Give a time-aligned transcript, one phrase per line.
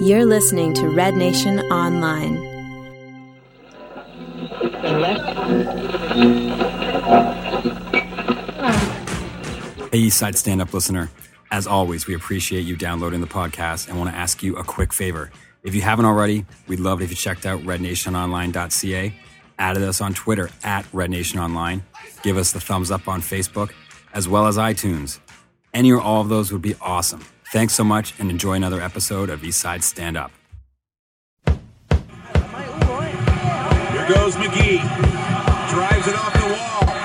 [0.00, 2.36] You're listening to Red Nation Online.
[9.90, 11.10] Hey, Eastside Stand Up listener.
[11.50, 14.92] As always, we appreciate you downloading the podcast and want to ask you a quick
[14.92, 15.30] favor.
[15.64, 19.12] If you haven't already, we'd love it if you checked out rednationonline.ca,
[19.58, 21.82] added us on Twitter at rednationonline,
[22.22, 23.72] give us the thumbs up on Facebook,
[24.14, 25.18] as well as iTunes.
[25.74, 27.22] Any or all of those would be awesome.
[27.52, 30.30] Thanks so much and enjoy another episode of Eastside Stand Up.
[31.48, 31.58] Here
[34.08, 34.78] goes Magee.
[35.68, 36.99] Drives it off the wall.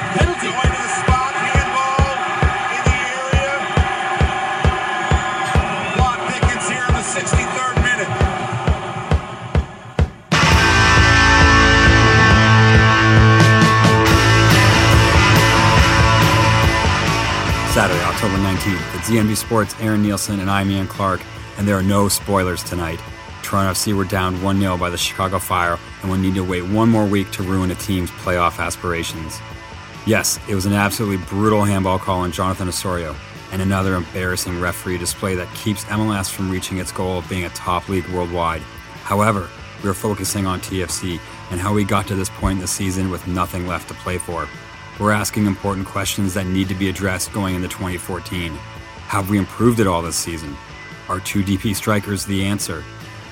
[18.26, 18.96] October 19th.
[18.96, 21.22] It's ZNB Sports, Aaron Nielsen, and I'm Ian Clark,
[21.60, 23.00] and there are no spoilers tonight.
[23.44, 26.64] Toronto FC were down 1 0 by the Chicago Fire and will need to wait
[26.64, 29.40] one more week to ruin a team's playoff aspirations.
[30.08, 33.16] Yes, it was an absolutely brutal handball call on Jonathan Osorio,
[33.52, 37.50] and another embarrassing referee display that keeps MLS from reaching its goal of being a
[37.50, 38.64] top league worldwide.
[39.04, 39.48] However,
[39.84, 41.20] we're focusing on TFC
[41.52, 44.18] and how we got to this point in the season with nothing left to play
[44.18, 44.48] for.
[45.00, 48.54] We're asking important questions that need to be addressed going into 2014.
[48.54, 50.56] Have we improved at all this season?
[51.10, 52.82] Are two DP strikers the answer?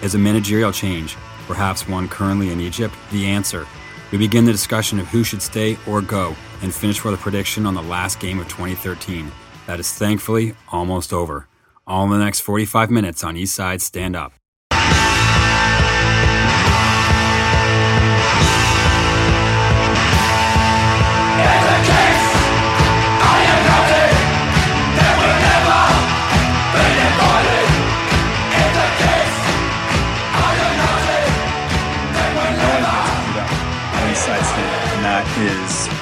[0.02, 1.16] Is a managerial change,
[1.48, 3.66] perhaps one currently in Egypt, the answer?
[4.12, 7.66] We begin the discussion of who should stay or go and finish with a prediction
[7.66, 9.32] on the last game of 2013.
[9.66, 11.48] That is thankfully almost over.
[11.88, 14.34] All in the next 45 minutes on Eastside Stand Up.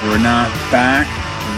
[0.02, 1.06] We're not back.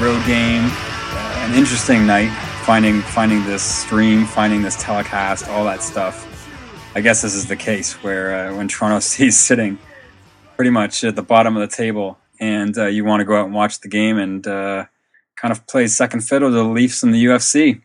[0.02, 2.28] Road game, uh, an interesting night.
[2.66, 6.30] Finding finding this stream, finding this telecast, all that stuff.
[6.94, 9.78] I guess this is the case where uh, when Toronto sees sitting
[10.56, 13.46] pretty much at the bottom of the table, and uh, you want to go out
[13.46, 14.84] and watch the game and uh,
[15.36, 17.80] kind of play second fiddle to the Leafs and the UFC.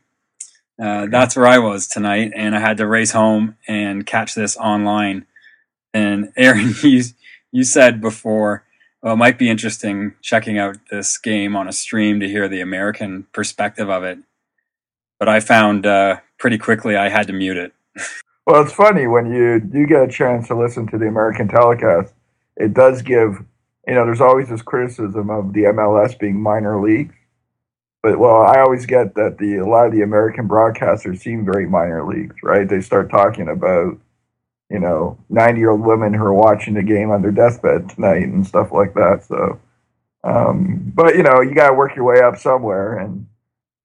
[0.81, 4.57] Uh, that's where I was tonight, and I had to race home and catch this
[4.57, 5.25] online.
[5.93, 7.03] And Aaron, you
[7.51, 8.65] you said before,
[9.01, 12.61] well, it might be interesting checking out this game on a stream to hear the
[12.61, 14.19] American perspective of it.
[15.19, 17.73] But I found uh, pretty quickly I had to mute it.
[18.47, 22.11] Well, it's funny when you do get a chance to listen to the American telecast.
[22.57, 23.43] It does give,
[23.87, 27.13] you know, there's always this criticism of the MLS being minor leagues,
[28.01, 31.67] but well, I always get that the a lot of the American broadcasters seem very
[31.67, 32.67] minor leagues, right?
[32.67, 33.99] They start talking about,
[34.69, 38.23] you know, 90 year old women who are watching the game on their deathbed tonight
[38.23, 39.23] and stuff like that.
[39.27, 39.59] So,
[40.23, 43.25] um, but you know, you got to work your way up somewhere, and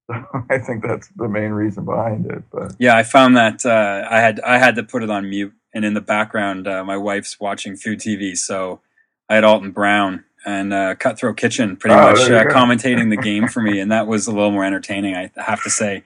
[0.50, 2.42] I think that's the main reason behind it.
[2.52, 5.54] But Yeah, I found that uh, I had I had to put it on mute,
[5.72, 8.80] and in the background, uh, my wife's watching Food TV, so
[9.28, 13.48] I had Alton Brown and uh, Cutthroat Kitchen pretty Oh, much uh, commentating the game
[13.48, 16.04] for me, and that was a little more entertaining, I have to say,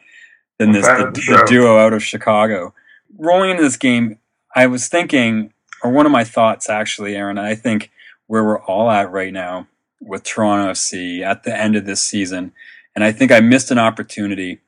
[0.59, 2.75] than this the, the the duo out of Chicago.
[3.19, 4.19] Rolling into this game,
[4.55, 7.91] I was thinking, or one of my thoughts actually, Aaron, I think
[8.27, 9.69] where we're all at right now
[10.01, 12.53] with Toronto FC at the end of this season,
[12.95, 14.61] and I think I missed an opportunity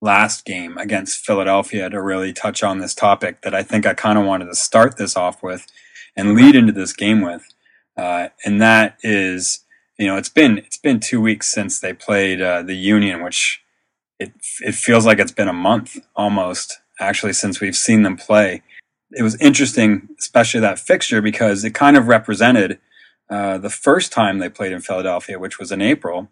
[0.00, 4.18] last game against Philadelphia to really touch on this topic that I think I kind
[4.18, 5.66] of wanted to start this off with
[6.16, 7.54] and lead into this game with,
[7.96, 9.60] uh, and that is,
[9.98, 13.62] you know, it's been it's been two weeks since they played uh, the Union, which
[14.18, 18.62] it it feels like it's been a month almost actually since we've seen them play.
[19.14, 22.78] It was interesting, especially that fixture, because it kind of represented
[23.30, 26.28] uh, the first time they played in Philadelphia, which was in April,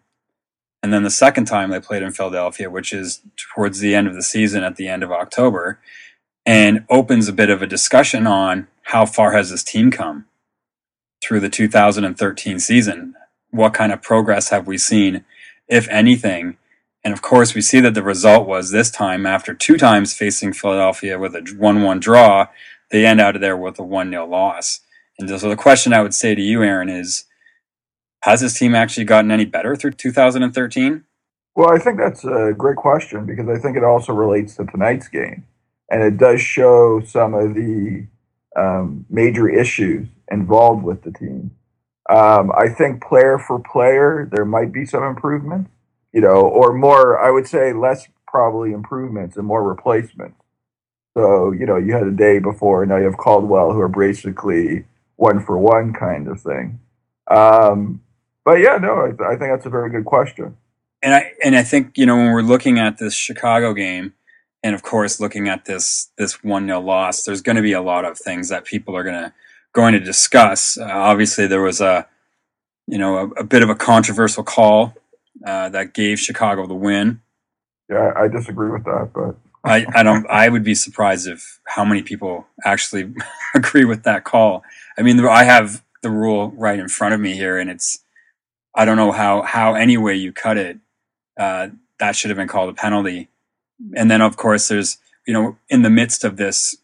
[0.83, 3.21] and then the second time they played in Philadelphia, which is
[3.55, 5.79] towards the end of the season at the end of October,
[6.45, 10.25] and opens a bit of a discussion on how far has this team come
[11.23, 13.13] through the 2013 season?
[13.51, 15.23] What kind of progress have we seen,
[15.67, 16.57] if anything?
[17.03, 20.53] And of course, we see that the result was this time, after two times facing
[20.53, 22.47] Philadelphia with a 1 1 draw,
[22.91, 24.81] they end out of there with a 1 0 loss.
[25.19, 27.25] And so the question I would say to you, Aaron, is
[28.23, 31.03] has this team actually gotten any better through 2013?
[31.55, 35.07] Well, I think that's a great question because I think it also relates to tonight's
[35.07, 35.45] game.
[35.89, 38.05] And it does show some of the
[38.55, 41.51] um, major issues involved with the team.
[42.09, 45.69] Um, I think player for player, there might be some improvements,
[46.13, 50.40] you know, or more, I would say less probably improvements and more replacements.
[51.15, 54.85] So, you know, you had a day before, now you have Caldwell, who are basically
[55.17, 56.79] one for one kind of thing.
[57.29, 58.01] Um,
[58.45, 60.57] but yeah, no, I, I think that's a very good question.
[61.03, 64.13] And I and I think you know when we're looking at this Chicago game,
[64.63, 67.81] and of course looking at this this one 0 loss, there's going to be a
[67.81, 69.33] lot of things that people are going to
[69.73, 70.77] going to discuss.
[70.77, 72.07] Uh, obviously, there was a
[72.87, 74.95] you know a, a bit of a controversial call
[75.45, 77.21] uh, that gave Chicago the win.
[77.89, 80.25] Yeah, I disagree with that, but I, I don't.
[80.29, 83.13] I would be surprised if how many people actually
[83.55, 84.63] agree with that call.
[84.97, 87.99] I mean, I have the rule right in front of me here, and it's
[88.75, 90.77] I don't know how how any way you cut it,
[91.39, 91.69] uh,
[91.99, 93.29] that should have been called a penalty.
[93.95, 94.97] And then of course there's
[95.27, 96.75] you know in the midst of this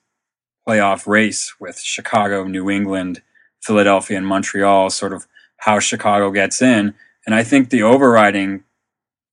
[0.67, 3.21] playoff race with Chicago, New England,
[3.61, 5.25] Philadelphia, and Montreal, sort of
[5.57, 6.93] how Chicago gets in.
[7.25, 8.63] And I think the overriding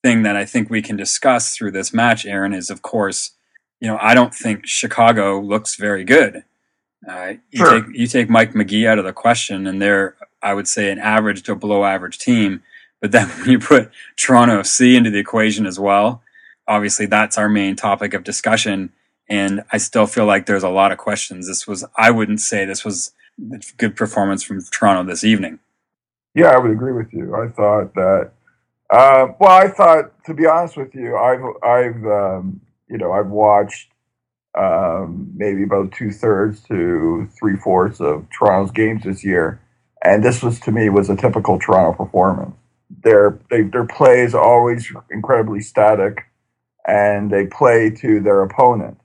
[0.03, 3.33] thing that I think we can discuss through this match, Aaron, is of course,
[3.85, 6.43] you know, I don't think Chicago looks very good.
[7.07, 7.83] Uh, you Sure.
[7.83, 10.99] take you take Mike Magee out of the question, and they're I would say an
[10.99, 12.63] average to below average team.
[13.03, 16.23] But then when you put Toronto FC into the equation as well,
[16.67, 18.91] obviously that's our main topic of discussion.
[19.29, 21.47] And I still feel like there's a lot of questions.
[21.47, 23.13] This was I wouldn't say this was
[23.53, 25.59] a good performance from Toronto this evening.
[26.35, 27.35] Yeah, I would agree with you.
[27.37, 28.31] I thought that.
[28.89, 33.29] Uh, well, I thought, to be honest with you, I've I've um, you know I've
[33.29, 33.91] watched
[34.57, 39.61] um, maybe about two thirds to three fourths of Toronto's games this year,
[40.03, 42.55] and this was to me was a typical Toronto performance.
[43.03, 46.25] Their they, their play is always incredibly static,
[46.87, 48.99] and they play to their opponent.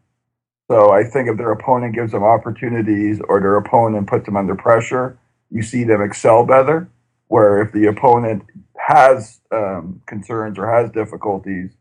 [0.70, 4.56] So I think if their opponent gives them opportunities or their opponent puts them under
[4.56, 5.18] pressure,
[5.50, 6.90] you see them excel better
[7.30, 8.44] where if the opponent
[8.78, 11.72] has um, concerns or has difficulties,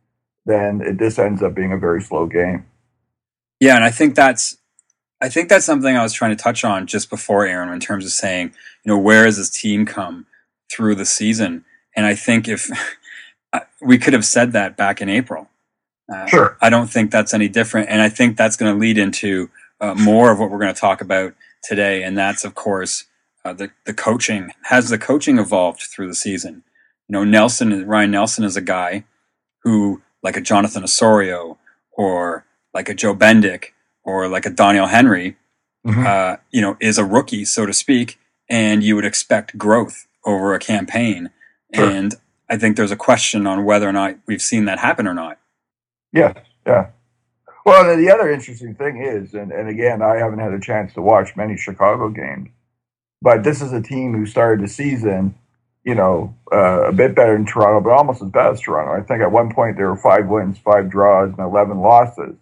[0.49, 2.67] then it, this ends up being a very slow game.
[3.61, 4.59] Yeah, and I think that's
[5.21, 8.05] I think that's something I was trying to touch on just before Aaron in terms
[8.07, 8.49] of saying,
[8.85, 10.27] you know, where has this team come
[10.73, 11.65] through the season?
[11.97, 12.71] And I think if
[13.83, 15.49] we could have said that back in April.
[16.13, 16.59] Uh, Sure.
[16.63, 19.51] I don't think that's any different, and I think that's going to lead into
[19.81, 21.35] uh, more of what we're going to talk about
[21.65, 23.05] today, and that's of course
[23.45, 24.51] uh, the the coaching.
[24.65, 26.65] Has the coaching evolved through the season?
[27.09, 29.05] You know, Nelsen Ryan Nelsen is a guy
[29.65, 31.59] who, like a Jonathan Osorio
[31.93, 32.45] or
[32.75, 33.67] like a Joe Bendik
[34.05, 35.37] or like a Doneil Henry,
[35.87, 36.07] Mhm.
[36.07, 38.19] uh, you know, is a rookie, so to speak,
[38.49, 41.31] and you would expect growth over a campaign.
[41.75, 41.89] Sure.
[41.91, 42.15] And
[42.49, 45.39] I think there's a question on whether or not we've seen that happen or not.
[46.13, 46.37] Yes,
[46.67, 46.87] yeah.
[47.65, 50.95] Well, the, the other interesting thing is, and, and again, I haven't had a chance
[50.95, 52.49] to watch many Chicago games,
[53.21, 55.35] but this is a team who started the season,
[55.89, 58.93] you know, uh, a bit better than Toronto, but almost as bad as Toronto.
[58.93, 62.37] I think at one point there were five wins, five draws, and 11 losses,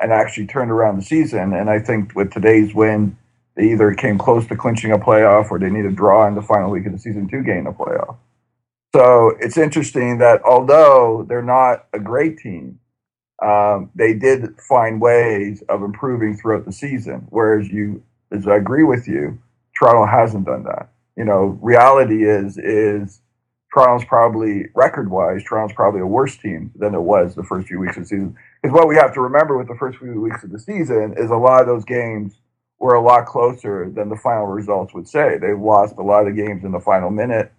[0.00, 1.52] and actually turned around the season.
[1.52, 3.16] And I think with today's win,
[3.54, 6.42] they either came close to clinching a playoff or they need a draw in the
[6.42, 8.16] final week of the season to gain a playoff.
[8.92, 12.80] So it's interesting that although they're not a great team,
[13.40, 17.28] um, they did find ways of improving throughout the season.
[17.30, 18.02] Whereas you,
[18.32, 19.38] as I agree with you,
[19.78, 20.88] Toronto hasn't done that.
[21.16, 23.20] You know, reality is is
[23.72, 27.78] Toronto's probably record wise, Toronto's probably a worse team than it was the first few
[27.78, 28.36] weeks of the season.
[28.62, 31.30] Because what we have to remember with the first few weeks of the season is
[31.30, 32.34] a lot of those games
[32.78, 35.38] were a lot closer than the final results would say.
[35.38, 37.52] They've lost a lot of games in the final minute.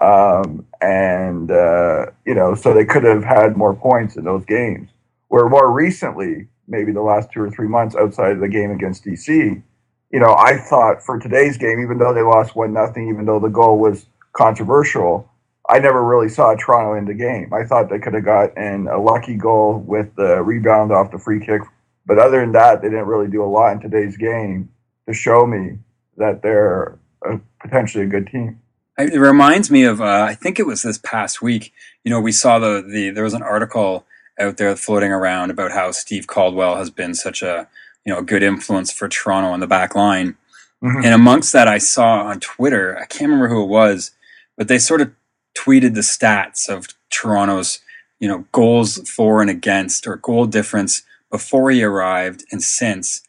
[0.00, 4.88] Um, and, uh, you know, so they could have had more points in those games.
[5.28, 9.04] Where more recently, maybe the last two or three months outside of the game against
[9.04, 9.62] DC,
[10.10, 13.38] you know, I thought for today's game, even though they lost one nothing, even though
[13.38, 15.28] the goal was controversial,
[15.68, 17.52] I never really saw Toronto in the game.
[17.52, 21.44] I thought they could have gotten a lucky goal with the rebound off the free
[21.44, 21.62] kick,
[22.06, 24.70] but other than that, they didn't really do a lot in today's game
[25.06, 25.78] to show me
[26.16, 28.60] that they're a, potentially a good team.
[28.98, 31.72] It reminds me of uh, I think it was this past week.
[32.04, 34.04] You know, we saw the the there was an article
[34.38, 37.68] out there floating around about how Steve Caldwell has been such a
[38.04, 40.36] you know a good influence for Toronto on the back line.
[40.82, 41.04] Mhm.
[41.04, 44.12] And amongst that, I saw on Twitter, I can't remember who it was,
[44.56, 45.12] but they sort of
[45.54, 47.80] tweeted the stats of Toronto's,
[48.18, 53.22] you know, goals for and against or goal difference before he arrived and since.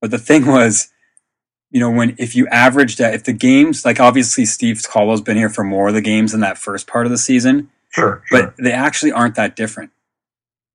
[0.00, 0.88] But the thing was,
[1.70, 5.36] you know, when if you average that, if the games, like obviously Steve Caldwell's been
[5.38, 8.54] here for more of the games in that first part of the season, Sure, but
[8.56, 9.90] they actually aren't that different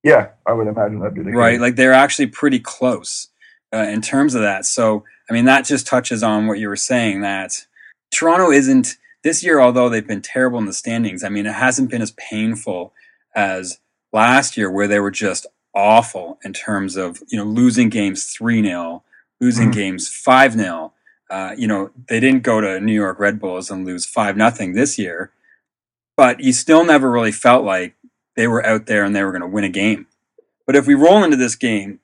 [0.04, 1.60] yeah, I would imagine that'd be the right?
[1.60, 3.30] Like they're actually pretty close
[3.76, 4.66] uh, in terms of that.
[4.66, 7.66] So, I mean, that just touches on what you were saying that
[8.14, 11.24] Toronto isn't this year, although they've been terrible in the standings.
[11.24, 12.94] I mean, it hasn't been as painful
[13.36, 13.80] as
[14.14, 18.64] last year, where they were just awful in terms of you know losing games three
[18.64, 19.04] 0
[19.42, 19.74] losing Mhm.
[19.74, 20.94] games five 0
[21.30, 24.74] uh, You know they didn't go to New York Red Bulls and lose five nothing
[24.74, 25.32] this year,
[26.16, 27.96] but you still never really felt like
[28.38, 30.08] they were out there and they were going to win a game.
[30.66, 32.00] But if we roll into this game,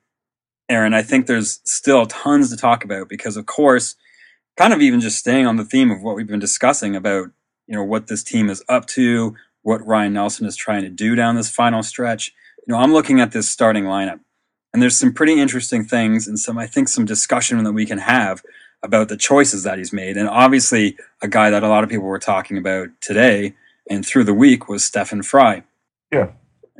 [0.71, 3.95] Aaron, I think there's still tons to talk about because, of course,
[4.55, 7.27] kind of even just staying on the theme of what we've been discussing about
[7.67, 11.15] you know what this team is up to, what Ryan Nelsen is trying to do
[11.15, 12.33] down this final stretch.
[12.65, 14.19] You know, I'm looking at this starting lineup,
[14.73, 17.99] and there's some pretty interesting things and some I think some discussion that we can
[17.99, 18.41] have
[18.83, 20.17] about the choices that he's made.
[20.17, 23.55] And obviously, a guy that a lot of people were talking about today
[23.89, 25.63] and through the week was Stefan Frei.
[26.11, 26.29] Yeah.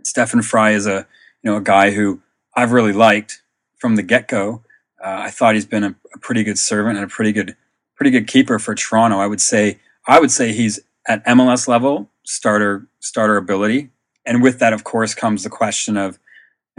[0.03, 1.07] Stefan Frei is a
[1.43, 2.21] you know a guy who
[2.55, 3.40] I've really liked
[3.81, 4.63] from the get go.
[5.03, 7.55] Uh, I thought he's been a, a pretty good servant and a pretty good
[7.95, 9.17] pretty good keeper for Toronto.
[9.17, 13.89] I would say I would say he's at MLS level starter starter ability,
[14.25, 16.19] and with that, of course, comes the question of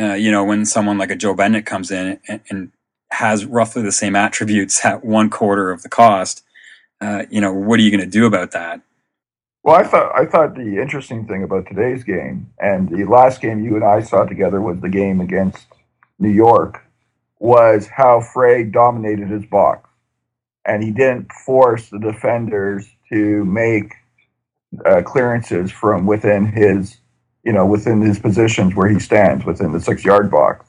[0.00, 2.72] uh, you know when someone like a Joe Bendik comes in and, and
[3.10, 6.42] has roughly the same attributes at one quarter of the cost.
[7.00, 8.80] Uh, you know, what are you going to do about that?
[9.64, 13.64] Well, I thought I thought the interesting thing about today's game and the last game
[13.64, 15.66] you and I saw together was the game against
[16.20, 16.84] New York
[17.42, 19.90] was how Frei dominated his box,
[20.64, 23.94] and he didn't force the defenders to make
[24.86, 26.98] uh, clearances from within his,
[27.42, 30.64] you know, within his positions where he stands within the six yard box,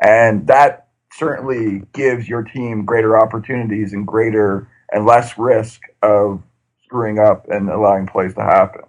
[0.00, 6.40] and that certainly gives your team greater opportunities and greater and less risk of
[6.84, 8.82] screwing up and allowing plays to happen.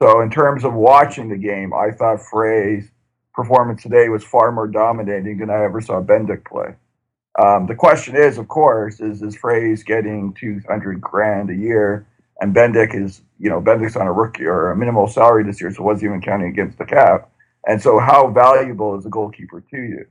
[0.00, 2.90] So, in terms of watching the game, I thought Frei's
[3.34, 6.74] performance today was far more dominating than I ever saw Bendik play.
[7.38, 12.06] Um, the question is, of course, is is Frei's getting two hundred grand a year,
[12.40, 15.72] and Bendik is, you know, Bendik's on a rookie or a minimal salary this year,
[15.72, 17.30] so wasn't even counting against the cap.
[17.66, 20.06] And so, how valuable is a goalkeeper to you?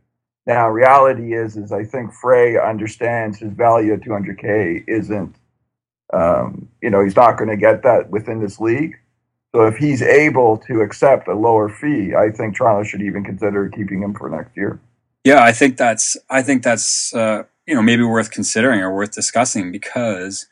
[0.45, 5.35] Now, reality is, is I think Frei understands his value at 200k isn't
[6.13, 8.99] um, you know, he's not going to get that within this league.
[9.55, 13.69] So if he's able to accept a lower fee, I think Toronto should even consider
[13.69, 14.79] keeping him for next year.
[15.23, 19.11] Yeah, I think that's I think that's uh, you know maybe worth considering or worth
[19.11, 20.47] discussing because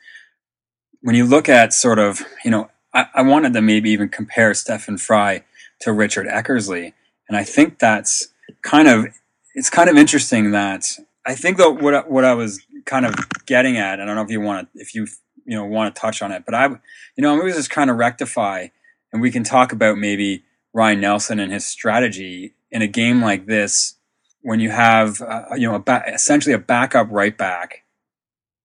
[1.01, 4.53] when you look at sort of you know I, I wanted to maybe even compare
[4.53, 5.43] Stefan Frei
[5.81, 6.93] to Richard Eckersley,
[7.27, 8.29] and I think that's
[8.61, 9.07] kind of
[9.55, 10.85] it's kind of interesting that
[11.25, 13.15] I think that what I- what I was kind of
[13.47, 15.07] getting at I don't know if you want to if you
[15.45, 16.79] you know want to touch on it, but I you
[17.17, 18.67] know I'm going just kind of rectify
[19.11, 23.45] and we can talk about maybe Ryan Nelsen and his strategy in a game like
[23.45, 23.95] this
[24.41, 27.83] when you have uh, you know a ba- essentially a backup right back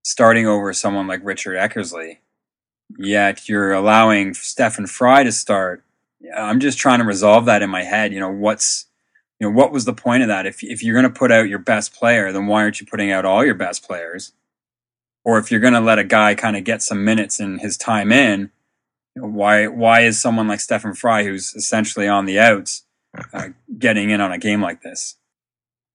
[0.03, 2.19] starting over someone like Richard Eckersley,
[2.97, 5.83] yet you're allowing Stefan Frei to start.
[6.37, 8.13] I'm just trying to resolve that in my head.
[8.13, 8.87] You know what's
[9.41, 10.47] you know what was the point of that?
[10.47, 13.11] If if you're going to put out your best player, then why aren't you putting
[13.11, 14.33] out all your best players?
[15.25, 17.77] Or if you're going to let a guy kind of get some minutes in his
[17.77, 18.53] time in,
[19.17, 22.85] why why is someone like Stefan Frei, who's essentially on the outs,
[23.33, 25.17] uh, getting in on a game like this?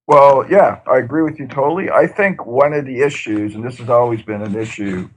[0.08, 1.90] Well, yeah, I agree with you totally.
[1.90, 5.10] I think one of the issues, and this has always been an issue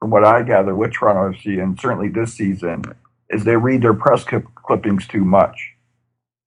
[0.00, 2.82] from what I gather with Toronto FC, and certainly this season,
[3.30, 5.72] is they read their press clip- clippings too much.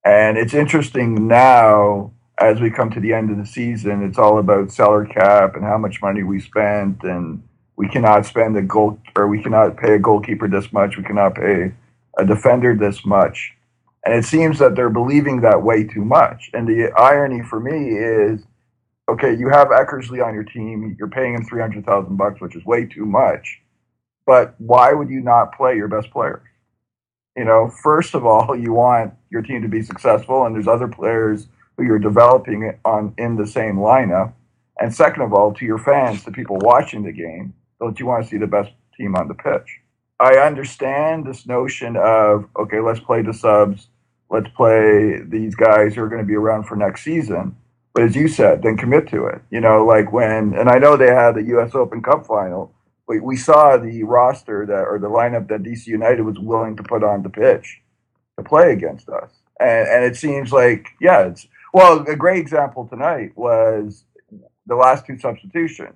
[0.03, 4.39] And it's interesting now as we come to the end of the season, it's all
[4.39, 7.41] about salary cap and how much money we spent, and
[7.77, 11.35] we cannot spend a goal or we cannot pay a goalkeeper this much, we cannot
[11.35, 11.73] pay
[12.17, 13.53] a defender this much.
[14.05, 16.51] And it seems that they're believing that way too much.
[16.53, 18.41] And the irony for me is,
[19.09, 22.55] okay, you have Eckersley on your team, you're paying him three hundred thousand bucks, which
[22.55, 23.61] is way too much.
[24.25, 26.41] But why would you not play your best players?
[27.35, 30.87] You know, first of all, you want your team to be successful, and there's other
[30.87, 34.33] players who you're developing on in the same lineup.
[34.79, 37.53] And second of all, to your fans, to people watching the game,
[37.85, 39.79] don't you want to see the best team on the pitch?
[40.19, 43.87] I understand this notion of okay, let's play the subs,
[44.29, 47.55] let's play these guys who are going to be around for next season.
[47.93, 49.41] But as you said, then commit to it.
[49.51, 51.75] You know, like when, and I know they had the U.S.
[51.75, 52.73] Open Cup final.
[53.07, 56.83] We, we saw the roster that or the lineup that DC United was willing to
[56.83, 57.81] put on the pitch
[58.37, 62.87] to play against us, and and it seems like yeah, it's well a great example
[62.87, 64.03] tonight was
[64.65, 65.93] the last two substitutions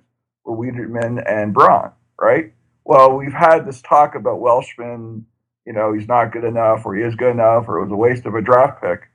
[0.50, 2.52] were Wiedeman and Braun, right?
[2.84, 5.26] Well, we've had this talk about Welshman,
[5.66, 7.96] you know, he's not good enough, or he is good enough, or it was a
[7.96, 9.08] waste of a draft pick.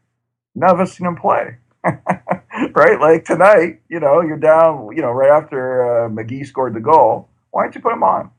[0.54, 3.00] None of us seen him play, right?
[3.00, 7.30] Like tonight, you know, you're down, you know, right after uh, Magee scored the goal.
[7.51, 8.32] Why don't you put him on?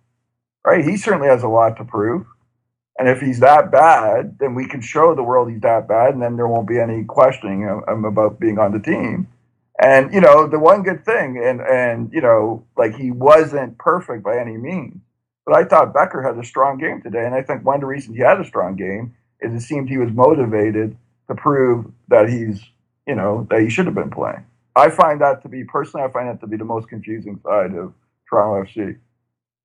[0.64, 0.84] Right?
[0.84, 2.26] He certainly has a lot to prove.
[2.98, 6.22] And if he's that bad, then we can show the world he's that bad, and
[6.22, 9.28] then there won't be any questioning him about being on the team.
[9.80, 14.24] And you know, the one good thing, and and you know, like he wasn't perfect
[14.24, 15.00] by any means,
[15.44, 17.86] but I thought Bekker had a strong game today, and I think one of the
[17.86, 20.96] reasons he had a strong game is it seemed he was motivated
[21.28, 22.62] to prove that he's,
[23.06, 24.44] you know, that he should have been playing.
[24.74, 27.74] I find that to be personally, I find that to be the most confusing side
[27.74, 27.92] of
[28.28, 28.98] Toronto FC.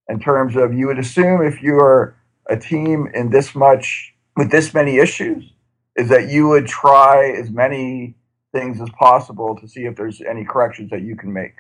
[0.10, 2.16] In terms of, you would assume if you're
[2.48, 5.52] a team in this much with this many issues,
[5.96, 8.16] is that you would try as many
[8.52, 11.56] things as possible to see if there's any corrections that you can make.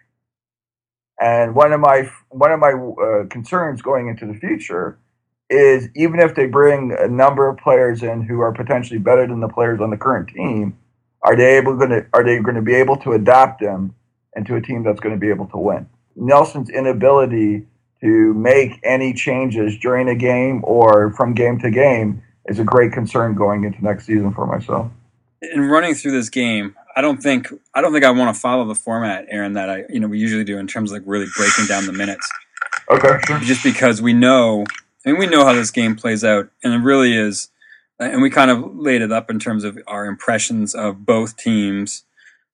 [1.19, 4.97] And one of my one of my uh, concerns going into the future
[5.49, 9.41] is even if they bring a number of players in who are potentially better than
[9.41, 10.77] the players on the current team,
[11.21, 13.93] are they able going to are they going to be able to adapt them
[14.35, 15.87] into a team that's going to be able to win?
[16.15, 17.67] Nelsen's inability
[18.01, 22.91] to make any changes during a game or from game to game is a great
[22.91, 24.91] concern going into next season for myself.
[25.41, 28.65] In running through this game, I don't think I don't think I want to follow
[28.65, 31.27] the format, Aaron, that I you know we usually do in terms of like really
[31.37, 32.29] breaking down the minutes.
[32.89, 33.39] Okay, sure.
[33.39, 34.65] Just because we know,
[35.05, 37.49] I mean, we know how this game plays out, and it really is,
[37.99, 42.03] and we kind of laid it up in terms of our impressions of both teams.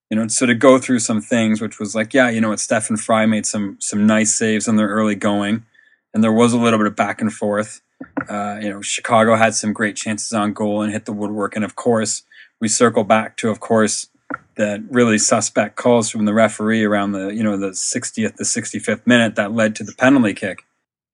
[0.10, 2.62] You know, so to go through some things, which was like, yeah, you know what,
[2.62, 5.66] Stefan Frei made some some nice saves on their early going,
[6.14, 7.82] and there was a little bit of back and forth.
[8.30, 11.66] Uh, you know, Chicago had some great chances on goal and hit the woodwork, and
[11.66, 12.24] of course,
[12.60, 14.08] we circle back to, of course,
[14.58, 19.06] that really suspect calls from the referee around the you know the 60th the 65th
[19.06, 20.66] minute that led to the penalty kick.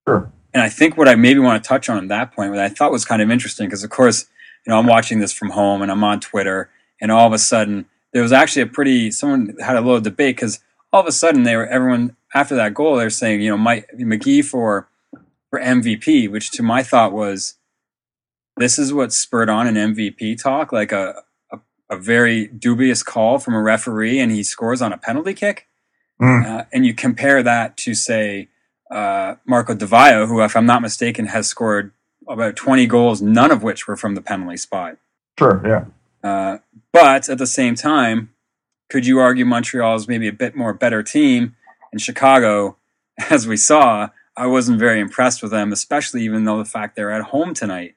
[0.08, 0.32] Sure.
[0.54, 2.70] And I think what I maybe want to touch on at that point, what I
[2.70, 4.28] thought was kind of interesting, because of course,
[4.66, 6.70] you know, I'm watching this from home and I'm on Twitter,
[7.02, 10.36] and all of a sudden there was actually a pretty someone had a little debate
[10.36, 10.60] because
[10.92, 13.90] all of a sudden they were everyone after that goal they're saying you know Mike
[13.98, 14.88] Magee for
[15.50, 17.56] for MVP, which to my thought was
[18.58, 21.22] this is what spurred on an MVP talk, like a
[21.94, 25.68] a very dubious call from a referee and he scores on a penalty kick.
[26.22, 26.46] Mm.
[26.46, 28.50] Uh, and you compare that to, say,
[28.92, 31.92] uh, Marco Di Vaio, who, if I'm not mistaken, has scored
[32.28, 34.98] about 20 goals, none of which were from the penalty spot.
[35.38, 35.86] Sure, yeah.
[36.28, 36.60] Uh,
[36.92, 38.34] but at the same time,
[38.90, 41.56] could you argue Montreal is maybe a bit more better team?
[41.92, 42.78] In Chicago,
[43.30, 47.12] as we saw, I wasn't very impressed with them, especially even though the fact they're
[47.12, 47.96] at home tonight.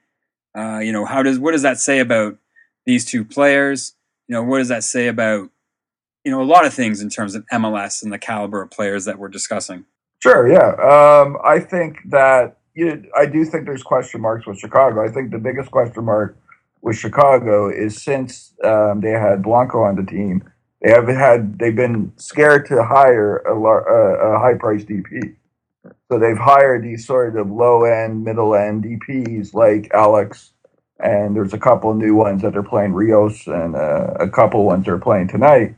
[0.56, 2.38] Uh, you know, how does what does that say about
[2.86, 3.94] these two players.
[4.28, 5.50] You know, what does that say about,
[6.24, 9.04] you know, a lot of things in terms of MLS and the caliber of players
[9.04, 9.84] that we're discussing?
[10.22, 10.70] Sure, yeah.
[10.82, 15.04] Um, I think that you know, I do think there's question marks with Chicago.
[15.04, 16.36] I think the biggest question mark
[16.82, 20.44] with Chicago is since um, they had Blanco on the team,
[20.82, 25.34] they have had they've been scared to hire a, a, high price DP.
[26.10, 30.52] So they've hired these sort of low end, middle end DPs like Alex
[31.00, 34.86] and there's a couple new ones that they're playing Rios and uh, a couple ones
[34.86, 35.74] they're playing tonight.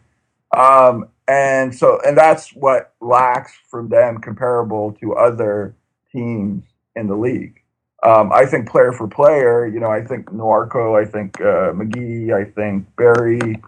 [0.57, 5.75] Um, and so, and that's what lacks from them comparable to other
[6.13, 6.65] teams
[6.97, 7.63] in the league.
[8.03, 12.33] Um, I think player for player, you know, I think Nyarko, I think uh, Magee,
[12.33, 13.61] I think Barry,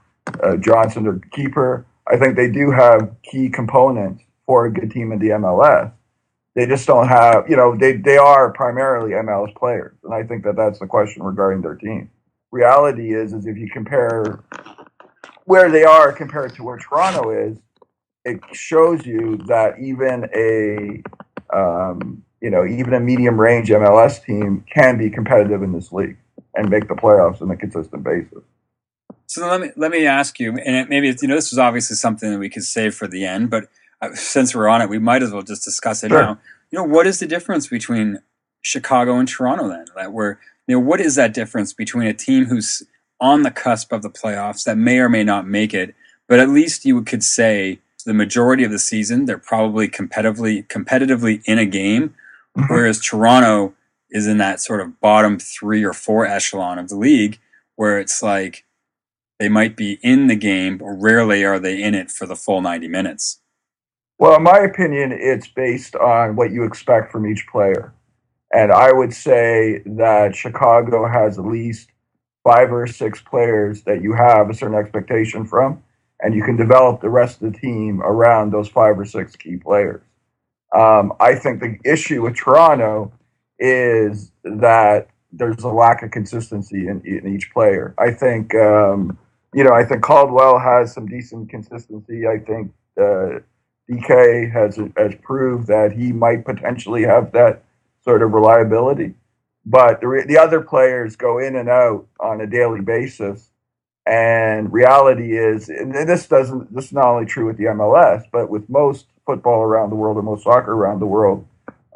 [0.42, 1.84] uh, Johnson, their keeper.
[2.06, 5.92] I think they do have key components for a good team in the MLS.
[6.54, 9.96] They just don't have, you know, they, they are primarily MLS players.
[10.02, 12.10] And I think that that's the question regarding their team.
[12.50, 14.42] Reality is, is if you compare
[15.44, 17.58] where they are compared to where Toronto is,
[18.24, 21.02] it shows you that even a,
[21.56, 26.16] um, you know, even a medium range MLS team can be competitive in this league
[26.54, 28.42] and make the playoffs on a consistent basis.
[29.26, 32.32] So let me let me ask you, and maybe you know this was obviously something
[32.32, 33.68] that we could save for the end, but
[34.14, 36.22] since we're on it, we might as well just discuss it sure.
[36.22, 36.38] now.
[36.70, 38.20] You know, what is the difference between
[38.62, 39.86] Chicago and Toronto then?
[39.96, 42.82] That where you know what is that difference between a team who's
[43.20, 45.94] on the cusp of the playoffs that may or may not make it,
[46.28, 51.42] but at least you could say the majority of the season they're probably competitively competitively
[51.44, 52.14] in a game,
[52.56, 52.72] mm-hmm.
[52.72, 53.74] whereas Toronto
[54.10, 57.38] is in that sort of bottom three or four echelon of the league
[57.76, 58.64] where it's like
[59.38, 62.60] they might be in the game, but rarely are they in it for the full
[62.60, 63.39] 90 minutes.
[64.20, 67.94] Well, in my opinion, it's based on what you expect from each player.
[68.52, 71.88] And I would say that Chicago has at least
[72.44, 75.83] five or six players that you have a certain expectation from,
[76.20, 79.56] and you can develop the rest of the team around those five or six key
[79.56, 80.02] players.
[80.76, 83.12] Um, I think the issue with Toronto
[83.59, 87.94] is that there's a lack of consistency in, in each player.
[87.96, 89.16] I think, um,
[89.54, 92.26] you know, I think Caldwell has some decent consistency.
[92.26, 93.38] I think uh,
[93.90, 97.62] Dike has has proved that he might potentially have that
[98.05, 99.14] sort of reliability.
[99.66, 103.48] but the, the other players go in and out on a daily basis.
[104.07, 108.48] And reality is, and this doesn't, this is not only true with the MLS, but
[108.50, 111.46] with most football around the world or most soccer around the world,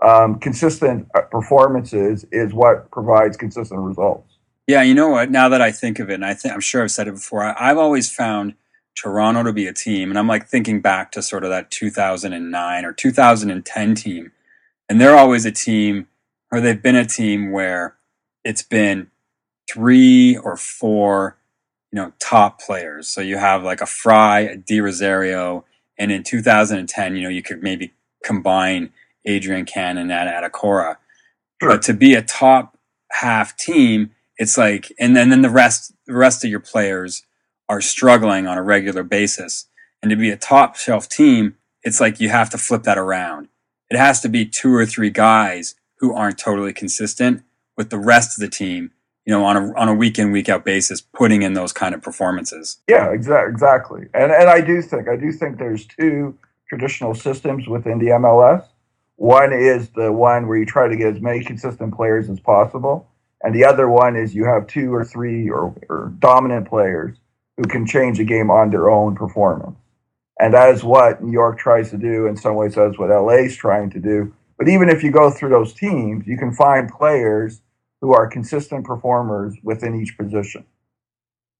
[0.02, 4.34] um, consistent performances is what provides consistent results.
[4.66, 5.30] Yeah, you know what?
[5.30, 7.42] Now that I think of it, and I think I'm sure I've said it before,
[7.42, 8.54] I, I've always found
[8.94, 12.84] Toronto to be a team, and I'm like thinking back to sort of that 2009
[12.84, 14.32] or 2010 team,
[14.88, 16.06] and they're always a team,
[16.52, 17.96] or they've been a team where
[18.44, 19.10] it's been
[19.68, 21.36] three or four,
[21.90, 23.08] you know, top players.
[23.08, 25.64] So you have like a Frei, a De Rosario,
[25.98, 27.92] and in 2010, you know, you could maybe
[28.24, 28.92] combine
[29.24, 30.96] Adrian Cannon and Adekora.
[31.62, 31.70] Sure.
[31.70, 32.76] But to be a top
[33.10, 37.22] half team, it's like, and then, then the rest, the rest of your players
[37.74, 39.66] are struggling on a regular basis.
[40.00, 43.48] And to be a top shelf team, it's like you have to flip that around.
[43.90, 47.42] It has to be two or three guys who aren't totally consistent
[47.76, 48.92] with the rest of the team,
[49.26, 51.94] you know, on a on a week in week out basis, putting in those kind
[51.94, 52.78] of performances.
[52.88, 54.00] Yeah, exactly, exactly.
[54.14, 58.64] And and I do think I do think there's two traditional systems within the MLS.
[59.16, 63.08] One is the one where you try to get as many consistent players as possible,
[63.42, 67.16] and the other one is you have two or three or, or dominant players
[67.56, 69.76] who can change a game on their own performance.
[70.40, 72.26] And that is what New York tries to do.
[72.26, 74.34] In some ways, that's what LA is trying to do.
[74.58, 77.60] But even if you go through those teams, you can find players
[78.00, 80.64] who are consistent performers within each position.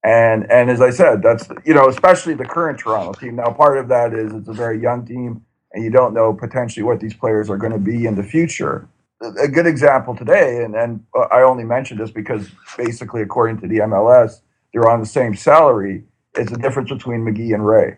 [0.05, 3.37] And and as I said, that's you know especially the current Toronto team.
[3.37, 6.83] Now part of that is it's a very young team, and you don't know potentially
[6.85, 8.87] what these players are going to be in the future.
[9.23, 13.67] A good example today, and and uh, I only mention this because basically according to
[13.67, 14.43] the MLS,
[14.75, 16.05] they're on the same salary.
[16.37, 17.97] Is the difference between Magee and Rey,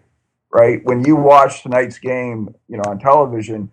[0.53, 0.85] right?
[0.85, 3.73] When you watch tonight's game, you know on television,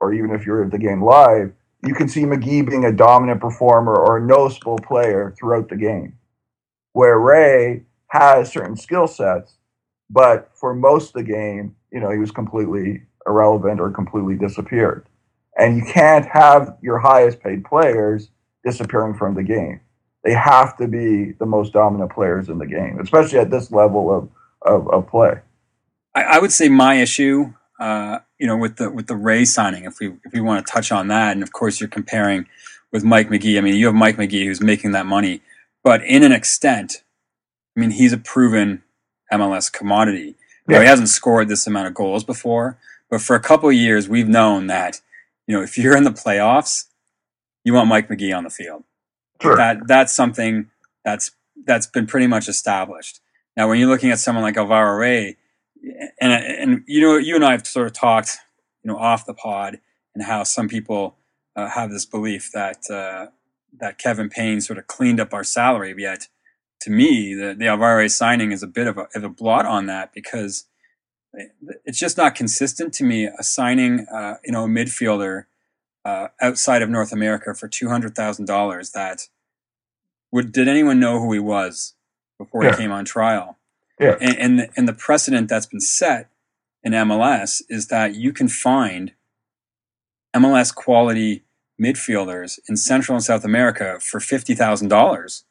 [0.00, 1.52] or even if you're at the game live,
[1.84, 6.16] you can see Magee being a dominant performer or a noticeable player throughout the game
[6.94, 9.56] where Rey has certain skill sets,
[10.08, 15.06] but for most of the game, you know, he was completely irrelevant or completely disappeared.
[15.58, 18.30] And you can't have your highest paid players
[18.64, 19.80] disappearing from the game.
[20.24, 24.10] They have to be the most dominant players in the game, especially at this level
[24.10, 24.28] of,
[24.62, 25.40] of, of play.
[26.14, 29.84] I, I, would say my issue, uh, you know, with the with the Rey signing,
[29.84, 32.46] if we if we want to touch on that, and of course you're comparing
[32.90, 33.58] with Mike Magee.
[33.58, 35.42] I mean, you have Mike Magee who's making that money
[35.84, 37.04] but in an extent,
[37.76, 38.82] I mean, he's a proven
[39.30, 40.34] MLS commodity.
[40.66, 40.80] Yeah.
[40.80, 42.78] he hasn't scored this amount of goals before,
[43.10, 45.02] but for a couple of years, we've known that,
[45.46, 46.86] you know, if you're in the playoffs,
[47.64, 48.84] you want Mike Magee on the field.
[49.42, 49.56] Sure.
[49.56, 50.70] That that's something
[51.04, 51.32] that's
[51.66, 53.20] that's been pretty much established.
[53.56, 55.36] Now, when you're looking at someone like Alvaro Rey,
[56.20, 58.38] and and you know, you and I have sort of talked,
[58.82, 59.78] you know, off the pod,
[60.14, 61.16] and how some people
[61.56, 63.26] uh, have this belief that uh,
[63.78, 65.94] that Kevin Payne sort of cleaned up our salary.
[65.96, 66.28] Yet,
[66.80, 69.86] to me, the, the Alvaro signing is a bit of a, of a blot on
[69.86, 70.66] that because
[71.84, 73.26] it's just not consistent to me.
[73.38, 75.44] Assigning, uh, you know, a midfielder
[76.04, 78.90] uh, outside of North America for two hundred thousand dollars.
[78.90, 79.28] That
[80.30, 81.94] would did anyone know who he was
[82.38, 82.72] before yeah.
[82.72, 83.58] he came on trial?
[84.00, 84.16] Yeah.
[84.20, 86.30] And and the, and the precedent that's been set
[86.82, 89.12] in MLS is that you can find
[90.34, 91.44] MLS quality
[91.80, 95.44] midfielders in Central and South America for fifty thousand dollars.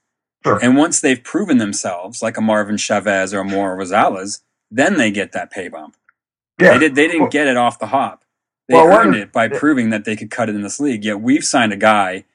[0.43, 0.59] Sure.
[0.61, 5.09] And once they've proven themselves, like a Marvin Chavez or a Mauro Rosales, then they
[5.09, 5.95] get that pay bump.
[6.59, 6.73] Yeah.
[6.73, 6.95] They did.
[6.95, 8.22] They didn't well, get it off the hop.
[8.69, 11.03] They well, earned it by proving that they could cut it in this league.
[11.03, 12.25] Yet we've signed a guy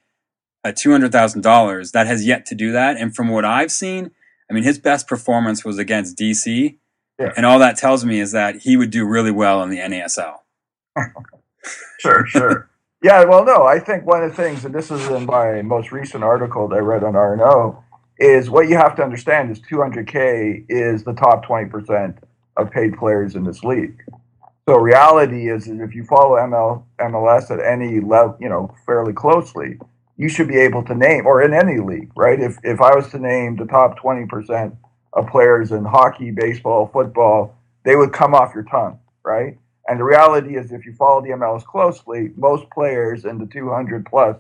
[0.65, 2.97] at two hundred thousand dollars that has yet to do that.
[2.97, 4.11] And from what I've seen,
[4.51, 6.77] I mean, his best performance was against DC,
[7.19, 7.33] yeah.
[7.37, 10.37] and all that tells me is that he would do really well in the NASL.
[12.01, 12.71] sure, sure.
[13.03, 15.93] Yeah, well, no, I think one of the things, and this is in my most
[15.93, 17.81] recent article that I read on RNO,
[18.19, 22.19] is what you have to understand is 200K is the top 20%
[22.57, 24.03] of paid players in this league.
[24.69, 29.15] So reality is, is if you follow ML, MLS at any level, you know, fairly
[29.15, 29.79] closely,
[30.19, 32.39] you should be able to name, or in any league, right?
[32.39, 34.77] If, if I was to name the top 20%
[35.15, 39.57] of players in hockey, baseball, football, they would come off your tongue, right?
[39.89, 44.05] And the reality is, if you follow the MLS closely, most players in the 200
[44.05, 44.37] plus,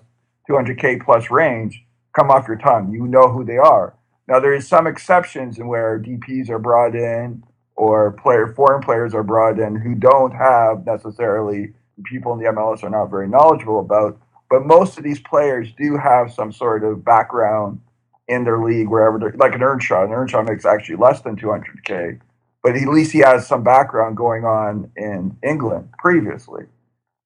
[0.46, 1.82] 200K plus range
[2.14, 2.92] come off your tongue.
[2.92, 3.94] You know who they are.
[4.28, 7.44] Now, there is some exceptions in where DPs are brought in
[7.78, 11.72] or player foreign players are brought in who don't have necessarily
[12.04, 14.20] people in the MLS are not very knowledgeable about.
[14.50, 17.80] But most of these players do have some sort of background
[18.28, 20.04] in their league, wherever they're like an Earnshaw.
[20.04, 22.20] An Earnshaw makes actually less than 200K
[22.62, 26.64] but at least he has some background going on in England previously.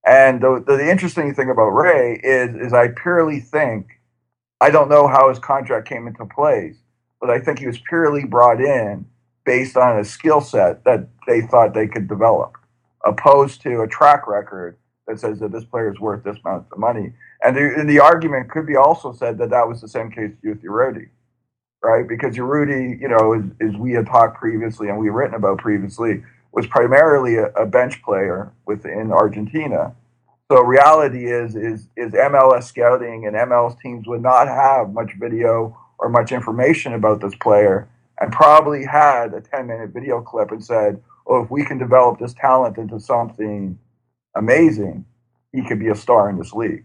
[0.07, 4.01] And the, the, the interesting thing about Rey is, is I purely think
[4.61, 6.77] I don't know how his contract came into place,
[7.21, 9.07] but I think he was purely brought in
[9.45, 12.57] based on a skill set that they thought they could develop,
[13.05, 14.77] opposed to a track record
[15.07, 17.13] that says that this player is worth this amount of money.
[17.43, 20.31] And the, and the argument could be also said that that was the same case
[20.45, 21.09] with Urruti,
[21.83, 22.07] right?
[22.07, 26.23] Because Urruti, you know, as, as we had talked previously and we've written about previously,
[26.53, 29.95] was primarily a, a bench player within Argentina.
[30.51, 35.77] So reality is is is MLS scouting and MLS teams would not have much video
[35.99, 37.89] or much information about this player
[38.23, 42.21] and probably had a 10 minute video clip and said, oh, if we can develop
[42.21, 43.77] this talent into something
[44.37, 45.05] amazing,
[45.53, 46.85] he could be a star in this league.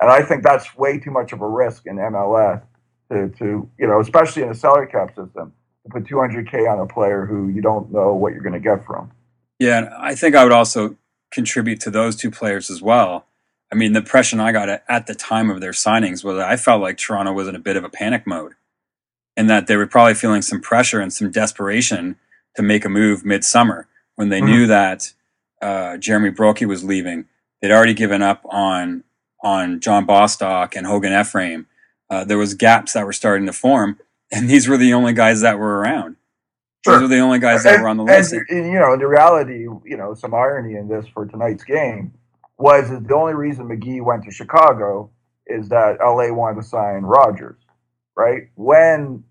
[0.00, 2.62] And I think that's way too much of a risk in MLS
[3.10, 6.86] to, to you know, especially in a salary cap system, to put 200K on a
[6.86, 9.12] player who you don't know what you're going to get from.
[9.58, 10.96] Yeah, I think I would also
[11.30, 13.26] contribute to those two players as well.
[13.70, 16.80] I mean, the impression I got at the time of their signings was I felt
[16.80, 18.54] like Toronto was in a bit of a panic mode
[19.38, 22.16] and that they were probably feeling some pressure and some desperation
[22.56, 24.50] to make a move midsummer when they mm-hmm.
[24.50, 25.12] knew that
[25.62, 27.26] uh, Jeremy Brockie was leaving.
[27.62, 29.04] They'd already given up on
[29.44, 31.68] on John Bostock and Hogan Ephraim.
[32.10, 34.00] Uh, there was gaps that were starting to form,
[34.32, 36.16] and these were the only guys that were around.
[36.84, 36.94] Sure.
[36.94, 38.32] These were the only guys that and, were on the list.
[38.32, 42.12] And, and, you know, the reality, you know, some irony in this for tonight's game
[42.56, 45.10] was that the only reason Magee went to Chicago
[45.46, 47.56] is that LA wanted to sign Rogers,
[48.18, 48.50] right?
[48.56, 49.22] When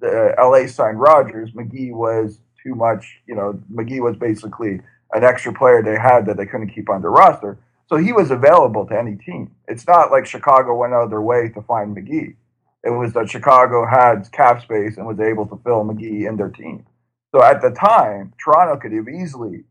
[0.00, 4.80] the LA signed Rogers, Magee was too much, you know, Magee was basically
[5.12, 7.58] an extra player they had that they couldn't keep on their roster.
[7.86, 9.50] So he was available to any team.
[9.68, 12.36] It's not like Chicago went out of their way to find Magee.
[12.82, 16.48] It was that Chicago had cap space and was able to fill Magee in their
[16.48, 16.86] team.
[17.34, 19.64] So at the time, Toronto could have easily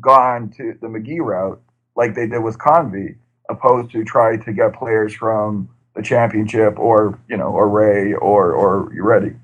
[0.00, 1.60] gone to the Magee route
[1.94, 3.16] like they did with Convey,
[3.50, 8.52] opposed to try to get players from the championship or, you know, or Rey or
[8.52, 9.38] or Urruti.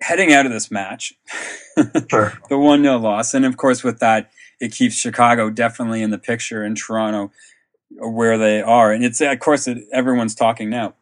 [0.00, 1.14] Heading out of this match,
[2.10, 2.32] sure.
[2.48, 3.34] the 1 0 loss.
[3.34, 7.30] And of course, with that, it keeps Chicago definitely in the picture and Toronto
[7.90, 8.92] where they are.
[8.92, 10.94] And it's, of course, it, everyone's talking now.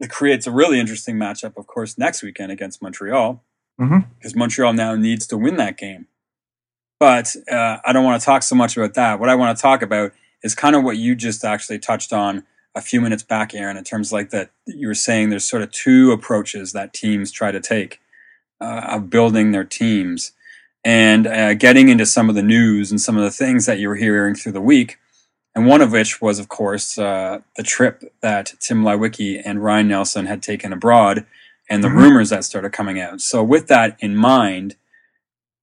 [0.00, 3.44] It creates a really interesting matchup, of course, next weekend against Montreal
[3.80, 3.98] mm-hmm.
[4.18, 6.06] because Montreal now needs to win that game.
[6.98, 9.20] But uh, I don't want to talk so much about that.
[9.20, 12.44] What I want to talk about is kind of what you just actually touched on
[12.74, 15.72] a few minutes back, Aaron, in terms like that you were saying there's sort of
[15.72, 18.00] two approaches that teams try to take
[18.60, 20.32] uh, of building their teams
[20.84, 23.88] and uh, getting into some of the news and some of the things that you
[23.88, 24.98] were hearing through the week.
[25.54, 29.88] And one of which was, of course, uh, the trip that Tim Leiweke and Ryan
[29.88, 31.26] Nelsen had taken abroad
[31.68, 31.98] and the mm-hmm.
[31.98, 33.20] rumors that started coming out.
[33.20, 34.76] So with that in mind,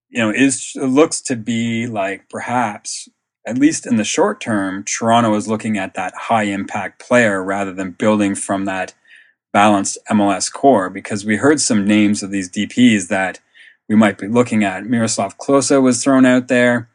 [0.09, 3.07] you know, is, it looks to be like perhaps,
[3.47, 7.73] at least in the short term, Toronto is looking at that high impact player rather
[7.73, 8.93] than building from that
[9.53, 13.39] balanced MLS core because we heard some names of these DPs that
[13.89, 14.85] we might be looking at.
[14.85, 16.89] Miroslav Klose was thrown out there.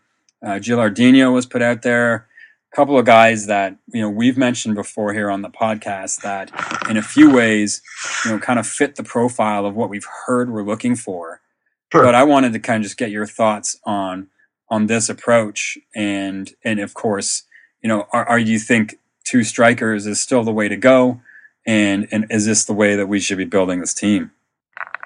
[0.45, 2.29] Uh, Gilardino was put out there
[2.73, 6.51] A couple of guys that you know we've mentioned before here on the podcast that
[6.91, 7.83] in a few ways
[8.25, 11.41] you know kind of fit the profile of what we've heard we're looking for
[11.93, 12.03] sure.
[12.05, 14.29] but i wanted to kind of just get your thoughts on
[14.72, 15.78] on this approach.
[15.94, 17.44] And and of course
[17.82, 21.20] you know are, are you think two strikers is still the way to go?
[21.66, 24.32] And and is this the way that we should be building this team?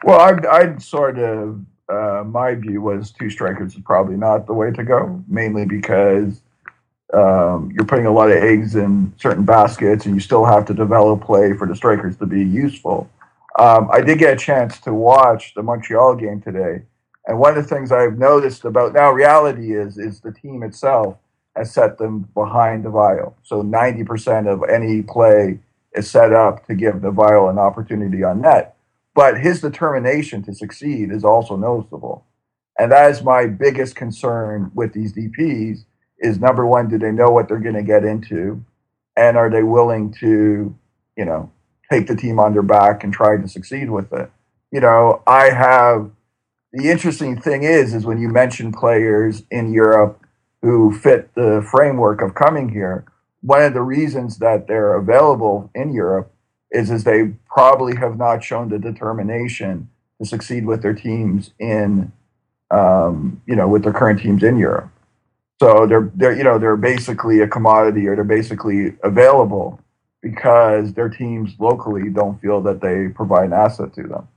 [0.04, 4.54] Well i'd, I'd sort of uh, my view was two strikers is probably not the
[4.54, 6.40] way to go mainly because
[7.14, 10.74] um, you're putting a lot of eggs in certain baskets, and you still have to
[10.74, 13.08] develop play for the strikers to be useful.
[13.58, 16.82] Um, I did get a chance to watch the Montreal game today,
[17.26, 21.16] and one of the things I've noticed about now reality is is the team itself
[21.56, 23.34] has set them behind Di Vaio.
[23.42, 25.58] So 90% of any play
[25.94, 28.76] is set up to give Di Vaio an opportunity on net.
[29.14, 32.24] But his determination to succeed is also noticeable.
[32.78, 35.84] And that is my biggest concern with these DPs
[36.18, 38.62] is number one, do they know what they're going to get into?
[39.16, 40.76] And are they willing to,
[41.16, 41.50] you know,
[41.90, 44.30] take the team on their back and try to succeed with it?
[44.70, 46.10] You know, I have
[46.76, 50.20] the interesting thing is, is when you mention players in Europe
[50.60, 53.06] who fit the framework of coming here,
[53.40, 56.30] one of the reasons that they're available in Europe
[56.70, 59.88] is is they probably have not shown the determination
[60.20, 62.12] to succeed with their teams in,
[62.70, 64.90] um, you know, with their current teams in Europe.
[65.60, 69.80] So they're they're you know they're basically a commodity or they're basically available
[70.20, 74.28] because their teams locally don't feel that they provide an asset to them.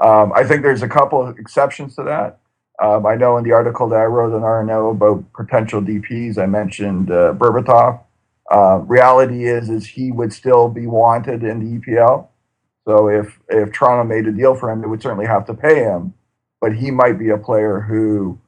[0.00, 2.38] Um, I think there's a couple of exceptions to that.
[2.80, 6.46] Um, I know in the article that I wrote on RNO about potential DPs, I
[6.46, 8.00] mentioned uh, Berbatov.
[8.50, 12.28] Uh, reality is, is he would still be wanted in the EPL.
[12.86, 15.80] So if if Toronto made a deal for him, they would certainly have to pay
[15.80, 16.14] him,
[16.60, 18.38] but he might be a player who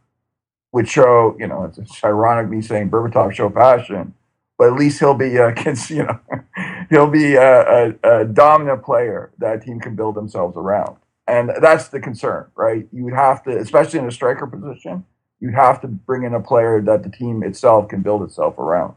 [0.73, 4.15] would show, you know, it's, it's ironic me saying Berbatov show passion,
[4.57, 5.53] but at least he'll be, uh,
[5.89, 6.21] you know,
[6.91, 10.97] he'll be a, a, a dominant player that a team can build themselves around.
[11.31, 12.88] And that's the concern, right?
[12.93, 15.05] You would have to, especially in a striker position,
[15.38, 18.95] you'd have to bring in a player that the team itself can build itself around.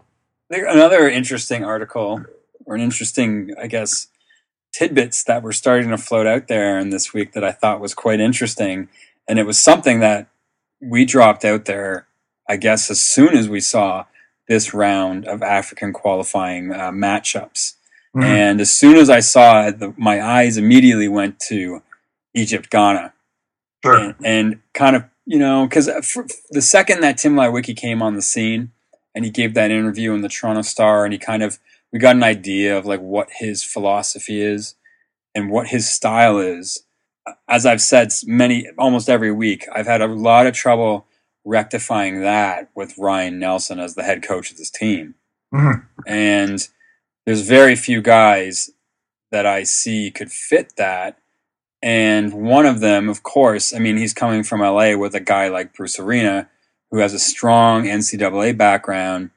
[0.50, 2.26] Another interesting article,
[2.66, 4.08] or an interesting, I guess,
[4.74, 7.94] tidbits that were starting to float out there in this week that I thought was
[7.94, 8.90] quite interesting.
[9.28, 10.28] And it was something that
[10.82, 12.08] we dropped out there,
[12.50, 14.06] I guess, as soon as we saw
[14.48, 17.76] this round of African qualifying uh, matchups.
[18.16, 18.24] Mm-hmm.
[18.24, 21.84] And as soon as I saw it, the, my eyes immediately went to
[22.34, 23.14] Egypt Ghana.
[23.84, 23.98] Sure.
[23.98, 25.86] And, and kind of, you know, because
[26.50, 28.72] the second that Tim Leiweke came on the scene
[29.16, 31.60] and he gave that interview in the Toronto Star and he kind of,
[31.92, 34.76] we got an idea of like what his philosophy is
[35.36, 36.84] and what his style is
[37.48, 41.08] as I've said many, almost every week, I've had a lot of trouble
[41.46, 45.16] rectifying that with Ryan Nelsen as the head coach of this team.
[45.54, 45.82] Mm-hmm.
[46.08, 46.68] And
[47.26, 48.72] there's very few guys
[49.32, 51.18] that I see could fit that.
[51.84, 55.50] And one of them, of course, I mean, he's coming from LA with a guy
[55.50, 56.50] like Bruce Arena,
[56.90, 59.32] who has a strong NCAA background,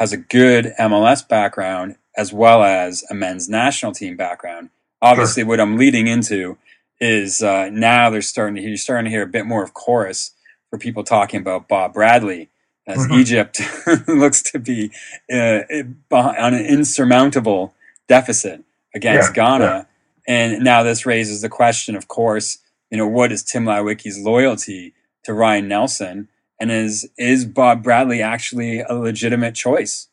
[0.00, 4.70] has a good MLS background, as well as a men's national team background.
[5.02, 5.48] Obviously, sure.
[5.48, 6.56] what I'm leading into
[6.98, 9.74] is uh, now they're starting to hear, you're starting to hear a bit more of
[9.74, 10.30] chorus
[10.70, 12.48] for people talking about Bob Bradley
[12.86, 13.20] as mm-hmm.
[13.20, 13.60] Egypt
[14.08, 14.90] looks to be
[15.30, 15.60] uh,
[16.10, 17.74] on an insurmountable
[18.08, 19.64] deficit against yeah, Ghana.
[19.64, 19.84] Yeah.
[20.26, 22.58] And now this raises the question, of course,
[22.90, 26.28] you know, what is Tim Leiweke's loyalty to Ryan Nelsen?
[26.60, 30.08] And is is Bob Bradley actually a legitimate choice?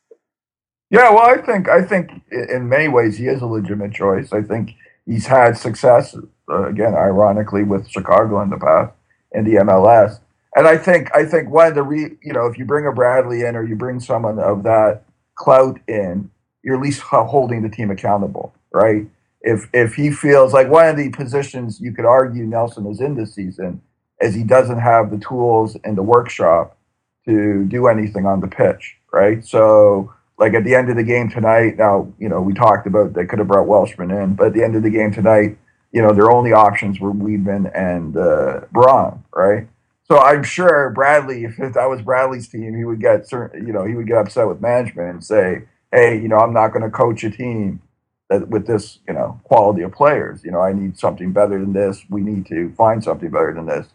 [0.90, 4.34] Yeah, well, I think I think in many ways he is a legitimate choice.
[4.34, 4.72] I think
[5.06, 6.16] he's had success
[6.50, 8.94] uh, again, ironically, with Chicago in the past
[9.32, 10.20] and the MLS.
[10.56, 12.92] And I think I think one of the re, you know if you bring a
[12.92, 15.04] Bradley in or you bring someone of that
[15.36, 16.32] clout in,
[16.64, 19.06] you're at least holding the team accountable, right?
[19.42, 23.16] If if he feels like one of the positions you could argue Nelsen is in
[23.16, 23.82] this season
[24.20, 26.78] is he doesn't have the tools in the workshop
[27.26, 29.46] to do anything on the pitch, right?
[29.46, 33.14] So like at the end of the game tonight, now you know we talked about
[33.14, 35.58] they could have brought Welshman in, but at the end of the game tonight,
[35.92, 39.68] you know, their only options were Wiedeman and uh, Braun, right?
[40.04, 43.86] So I'm sure Bradley, if that was Bradley's team, he would get certain, you know,
[43.86, 46.90] he would get upset with management and say, "Hey, you know, I'm not going to
[46.90, 47.82] coach a team
[48.30, 50.44] that with this, you know, quality of players.
[50.44, 52.04] You know, I need something better than this.
[52.10, 53.88] We need to find something better than this."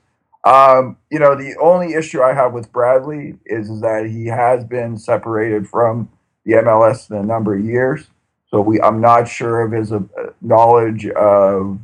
[0.45, 4.65] Um, you know, the only issue I have with Bradley is, is that he has
[4.65, 6.11] been separated from
[6.45, 8.07] the MLS in a number of years.
[8.51, 10.03] So we, I'm not sure of his uh,
[10.41, 11.79] knowledge of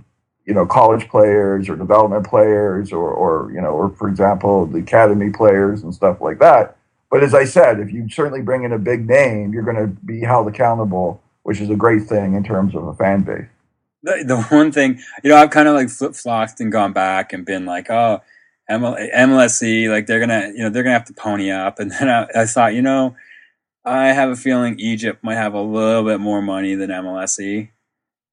[0.46, 4.78] you know college players or development players or, or you know or for example the
[4.78, 6.76] academy players and stuff like that.
[7.10, 9.88] But as I said, if you certainly bring in a big name, you're going to
[9.88, 13.48] be held accountable, which is a great thing in terms of a fan base.
[14.04, 17.32] The, the one thing, you know, I've kind of like flip flopped and gone back
[17.32, 18.20] and been like, oh,
[18.70, 21.80] MLSE, like they're gonna, you know, they're gonna have to pony up.
[21.80, 23.16] And then I, I thought, you know,
[23.84, 27.70] I have a feeling Egypt might have a little bit more money than MLSE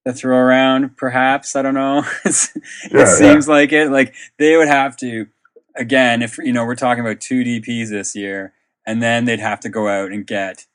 [0.06, 0.96] to throw around.
[0.96, 2.04] Perhaps I don't know.
[2.24, 3.52] it yeah, seems yeah.
[3.52, 3.90] like it.
[3.90, 5.26] Like they would have to
[5.74, 8.52] again if you know we're talking about two DPS this year,
[8.86, 10.66] and then they'd have to go out and get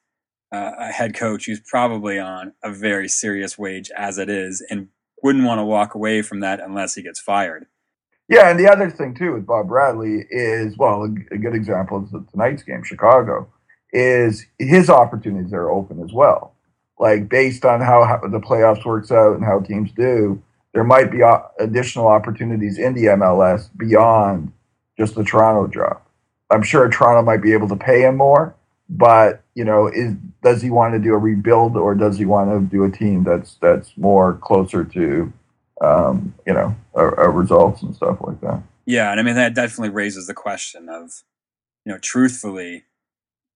[0.53, 4.87] uh, a head coach who's probably on a very serious wage as it is, and
[5.23, 7.65] wouldn't want to walk away from that unless he gets fired.
[8.29, 12.31] Yeah, and the other thing too with Bob Bradley is well, a, good example is
[12.31, 13.49] tonight's game, Chicago
[13.91, 16.53] is his opportunities are open as well.
[16.99, 20.41] Like based on how, how the playoffs works out and how teams do,
[20.73, 21.21] there might be
[21.59, 24.51] additional opportunities in the MLS beyond
[24.97, 26.01] just the Toronto job.
[26.49, 28.55] I'm sure Toronto might be able to pay him more,
[28.89, 32.49] but you know, is does he want to do a rebuild or does he want
[32.49, 35.31] to do a team that's that's more closer to,
[35.81, 38.61] um, you know, results and stuff like that?
[38.85, 41.23] Yeah, and I mean that definitely raises the question of,
[41.85, 42.83] you know, truthfully,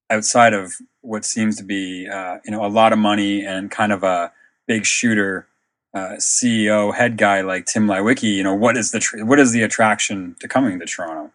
[0.09, 3.91] outside of what seems to be uh, you know a lot of money and kind
[3.91, 4.31] of a
[4.67, 5.47] big shooter
[5.93, 9.51] uh, CEO head guy like Tim Leiweke, you know what is the tr- what is
[9.51, 11.31] the attraction to coming to Toronto?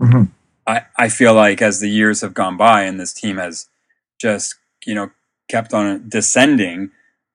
[0.00, 0.24] Mm-hmm.
[0.68, 3.68] I I feel like as the years have gone by and this team has
[4.20, 4.56] just
[4.86, 5.12] you know
[5.48, 6.92] kept on descending.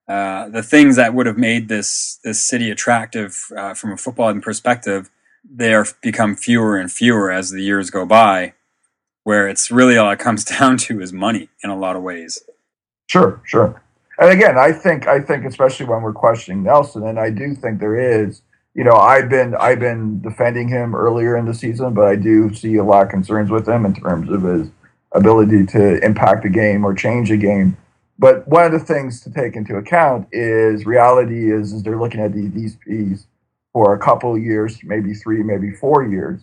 [0.10, 4.44] Uh, the things that would have made this this city attractive uh, from a footballing
[4.44, 5.12] perspective,
[5.50, 8.54] they are become fewer and fewer as the years go by
[9.26, 12.44] where it's really all it comes down to is money in a lot of ways.
[13.08, 13.84] Sure, sure.
[14.20, 17.80] And again, I think I think especially when we're questioning Nelsen, and I do think
[17.80, 18.42] there is.
[18.76, 22.54] You know, I've been I've been defending him earlier in the season, but I do
[22.54, 24.70] see a lot of concerns with him in terms of his
[25.12, 27.78] ability to impact a game or change a game.
[28.18, 32.22] But one of the things to take into account is reality is, is they're looking
[32.22, 33.26] at these DPs
[33.74, 36.42] for a couple of years, maybe three, maybe four years.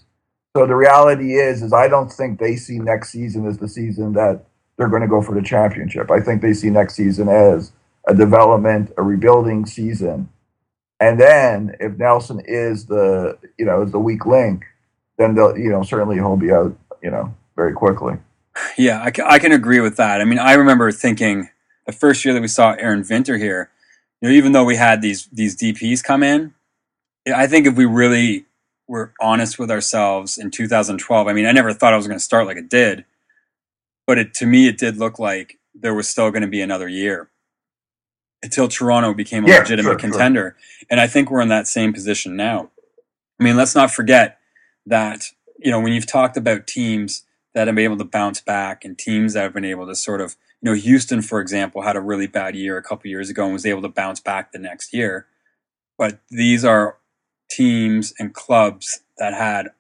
[0.57, 4.13] So the reality is, is I don't think they see next season as the season
[4.15, 4.45] that
[4.77, 6.11] they're going to go for the championship.
[6.11, 7.71] I think they see next season as
[8.09, 10.29] a development, a rebuilding season.
[11.01, 14.65] And then if Nelsen is the, you know, is the weak link,
[15.17, 18.15] then they'll, you know, certainly he'll be out, you know, very quickly.
[18.77, 20.21] Yeah, I I can agree with that.
[20.21, 21.49] I mean, I remember thinking
[21.87, 23.71] the first year that we saw Aron Winter here,
[24.21, 26.53] you know, even though we had these these DPS come in,
[27.27, 28.45] I think if we really
[28.87, 32.25] were honest with ourselves in 2012, I mean, I never thought I was going to
[32.25, 33.05] start like it did,
[34.07, 36.89] but it, to me, it did look like there was still going to be another
[36.89, 37.31] year
[38.43, 40.11] until Toronto became a Yeah, legitimate sure, sure.
[40.11, 40.57] contender.
[40.91, 42.71] And I think we're in that same position now.
[43.41, 44.39] I mean, let's not forget
[44.87, 47.25] that, you know, when you've talked about teams
[47.55, 50.21] that have been able to bounce back and teams that have been able to sort
[50.21, 53.45] of, you know, Houston, for example, had a really bad year a couple years ago
[53.45, 55.27] and was able to bounce back the next year.
[55.99, 56.99] But these are
[57.51, 59.71] teams and clubs that had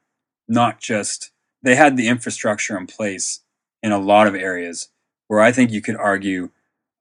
[0.48, 1.30] not just,
[1.62, 3.40] they had the infrastructure in place
[3.82, 4.88] in a lot of areas
[5.28, 6.50] where I think you could argue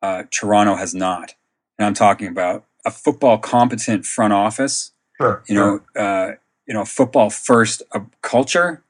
[0.01, 1.35] uh, Toronto has not.
[1.79, 5.43] And I'm talking about a football competent front office, Sure.
[5.47, 6.33] you know, uh,
[6.67, 8.83] you know, football first uh, culture,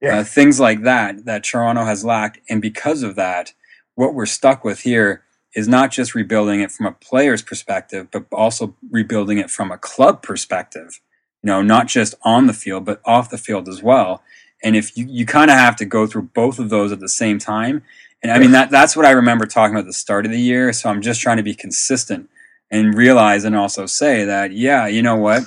[0.00, 0.18] Yeah.
[0.20, 3.52] uh, things like that that Toronto has lacked, and because of that,
[3.96, 5.22] what we're stuck with here
[5.54, 9.78] is not just rebuilding it from a player's perspective, but also rebuilding it from a
[9.78, 11.00] club perspective.
[11.42, 14.22] You know, not just on the field, but off the field as well.
[14.62, 17.08] And if you, you kind of have to go through both of those at the
[17.08, 17.82] same time.
[18.22, 20.40] And I mean, that, that's what I remember talking about at the start of the
[20.40, 20.72] year.
[20.72, 22.28] So I'm just trying to be consistent
[22.70, 25.44] and realize and also say that, yeah, you know what?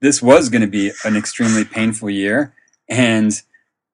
[0.00, 2.54] This was going to be an extremely painful year.
[2.88, 3.40] And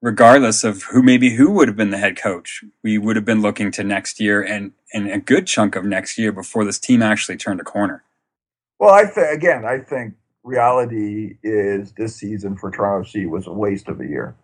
[0.01, 3.41] regardless of who maybe who would have been the head coach, we would have been
[3.41, 7.01] looking to next year and, and a good chunk of next year before this team
[7.01, 8.03] actually turned a corner.
[8.79, 9.01] Well, I
[9.31, 10.13] again, I think
[10.43, 14.35] reality is this season for Toronto FC was a waste of a year.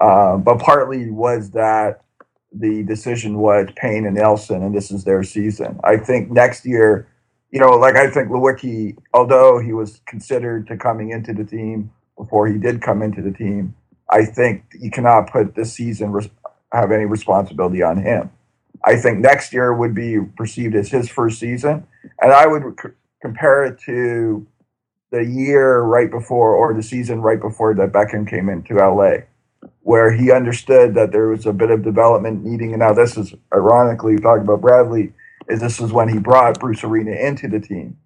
[0.00, 2.02] Uh, but partly was that
[2.52, 5.78] the decision was Payne and Nelsen, and this is their season.
[5.84, 7.06] I think next year,
[7.52, 11.92] you know, like I think Leiweke, although he was considered to coming into the team
[12.18, 13.76] before he did come into the team,
[14.10, 16.12] I think you cannot put this season
[16.72, 18.30] have any responsibility on him.
[18.84, 21.86] I think next year would be perceived as his first season,
[22.22, 22.90] and I would c-
[23.22, 24.46] compare it to
[25.12, 29.24] the year right before or the season right before that Beckham came into LA,
[29.82, 32.72] where he understood that there was a bit of development needing.
[32.72, 35.12] And now this is ironically talking about Bradley,
[35.48, 37.98] is this is when he brought Bruce Arena into the team,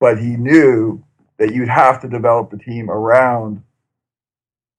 [0.00, 1.04] but he knew
[1.38, 3.62] that you'd have to develop the team around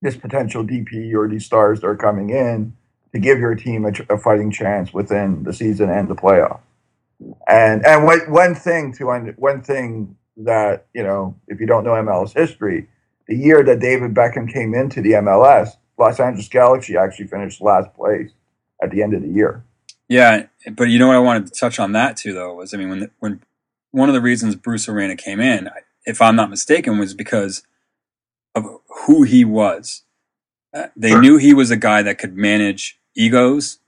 [0.01, 2.73] this potential DP or these stars that are coming in
[3.13, 6.59] to give your team a, a fighting chance within the season and the playoff.
[7.47, 9.05] And and one one thing to
[9.37, 12.87] one thing that you know if you don't know MLS history,
[13.27, 17.93] the year that David Beckham came into the MLS, Los Angeles Galaxy actually finished last
[17.95, 18.31] place
[18.81, 19.63] at the end of the year.
[20.09, 22.77] Yeah, but you know what I wanted to touch on that too, though, was I
[22.77, 23.41] mean when when
[23.91, 25.69] one of the reasons Bruce Arena came in,
[26.05, 27.63] if I'm not mistaken, was because
[28.55, 28.65] of
[29.07, 30.03] who he was.
[30.73, 31.21] Uh, they Sure.
[31.21, 33.79] knew he was a guy that could manage egos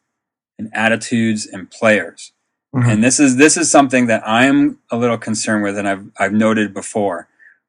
[0.60, 2.34] and attitudes and players.
[2.76, 2.94] Mhm.
[2.94, 6.34] And this is this is something that I'm a little concerned with, and I've I've
[6.34, 7.28] noted before,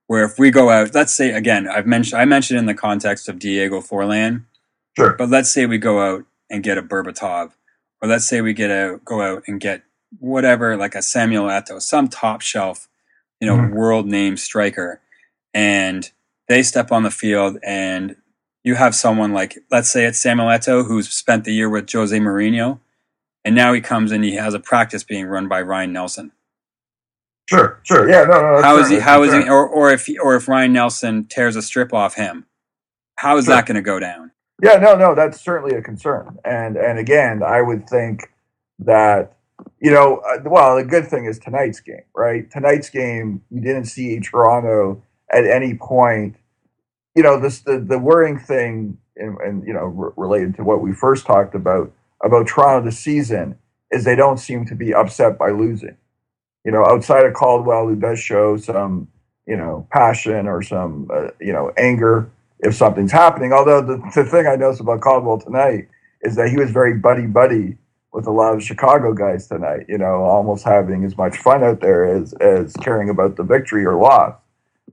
[0.08, 3.28] where if we go out, let's say again, I've mentioned I mentioned in the context
[3.28, 4.44] of Diego Forlan,
[4.96, 5.14] Sure.
[5.14, 7.52] but let's say we go out and get a Berbatov,
[8.02, 9.82] or let's say we get a go out and get
[10.18, 12.88] whatever, like a Samuel Eto'o, some top shelf,
[13.40, 13.70] you know, Mhm.
[13.72, 15.00] world name striker,
[15.54, 16.10] and
[16.48, 18.16] they step on the field, and
[18.64, 22.16] you have someone like, let's say it's Samuel Eto'o, who's spent the year with Jose
[22.18, 22.80] Mourinho,
[23.44, 26.32] and now he comes and he has a practice being run by Ryan Nelsen.
[27.48, 28.08] Sure, sure.
[28.08, 28.62] Yeah, no, no.
[28.62, 28.98] How is he?
[29.00, 29.48] How is he?
[29.48, 32.46] Or, or if he, or if Ryan Nelsen tears a strip off him,
[33.16, 33.54] how is Sure.
[33.56, 34.30] that going to go down?
[34.62, 36.38] Yeah, no, no, that's certainly a concern.
[36.44, 38.32] And and again, I would think
[38.78, 39.36] that
[39.80, 42.48] you know, uh, well, the good thing is tonight's game, right?
[42.50, 45.02] Tonight's game, you didn't see Toronto
[45.32, 46.36] at any point.
[47.16, 50.92] You know, this the the worrying thing, and, and you know, related to what we
[50.94, 51.92] first talked about
[52.22, 53.58] about Toronto this season
[53.90, 55.96] is they don't seem to be upset by losing.
[56.64, 59.08] You know, outside of Caldwell, who does show some,
[59.46, 62.30] you know, passion or some, uh, you know, anger
[62.62, 63.52] if something's happening.
[63.52, 65.88] Although the, the thing I noticed about Caldwell tonight
[66.22, 67.76] is that he was very buddy buddy
[68.12, 69.86] with a lot of Chicago guys tonight.
[69.88, 73.84] You know, almost having as much fun out there as as caring about the victory
[73.84, 74.36] or loss.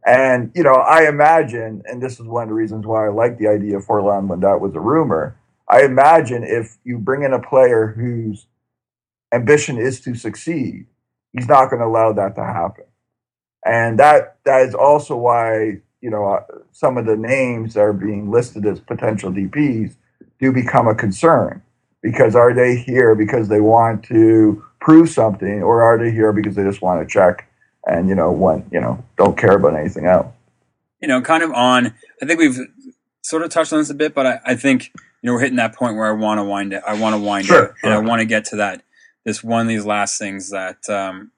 [0.06, 3.38] And you know, I imagine, and this is one of the reasons why I like
[3.38, 5.38] the idea of Forlan when that was a rumor.
[5.68, 8.48] I imagine if you bring in a player whose
[9.32, 10.88] ambition is to succeed,
[11.34, 12.86] he's not going to allow that to happen.
[13.64, 17.94] And that that is also why you know uh, some of the names that are
[17.94, 19.96] being listed as potential DPS
[20.40, 21.62] do become a concern.
[22.02, 26.56] Because are they here because they want to prove something or are they here because
[26.56, 27.50] they just want to check
[27.86, 30.28] and you know want you know don't care about anything else?
[31.02, 32.58] You know kind of on i think we've
[33.22, 35.58] sort of touched on this a bit but i, I think you know we're hitting
[35.58, 37.94] that point where i want to wind it i want to wind Sure, it and
[37.94, 38.84] i want to get to that
[39.26, 41.32] this one of these last things that um,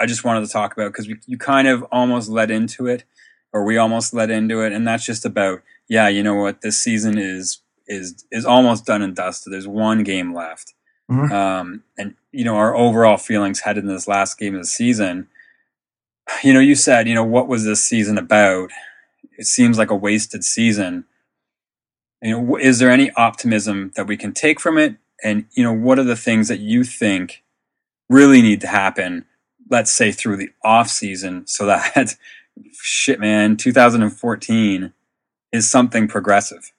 [0.00, 3.04] i just wanted to talk about because we you kind of almost led into it
[3.52, 4.72] or we almost let into it.
[4.72, 6.62] And that's just about yeah you know what?
[6.62, 9.52] This season is is is almost done and dusted.
[9.52, 10.74] There's one game left.
[11.10, 11.30] Mhm.
[11.32, 15.28] um, and you know our overall feelings headed into this last game of the season
[16.42, 18.70] you know you said you know what was this season about?
[19.38, 21.04] It seems like a wasted season.
[22.22, 24.96] You know is there any optimism that we can take from it?
[25.24, 27.42] And you know what are the things that you think
[28.08, 29.24] really need to happen
[29.70, 32.16] let's say through the off season so that
[32.72, 34.92] shit man 2014
[35.52, 36.72] is something progressive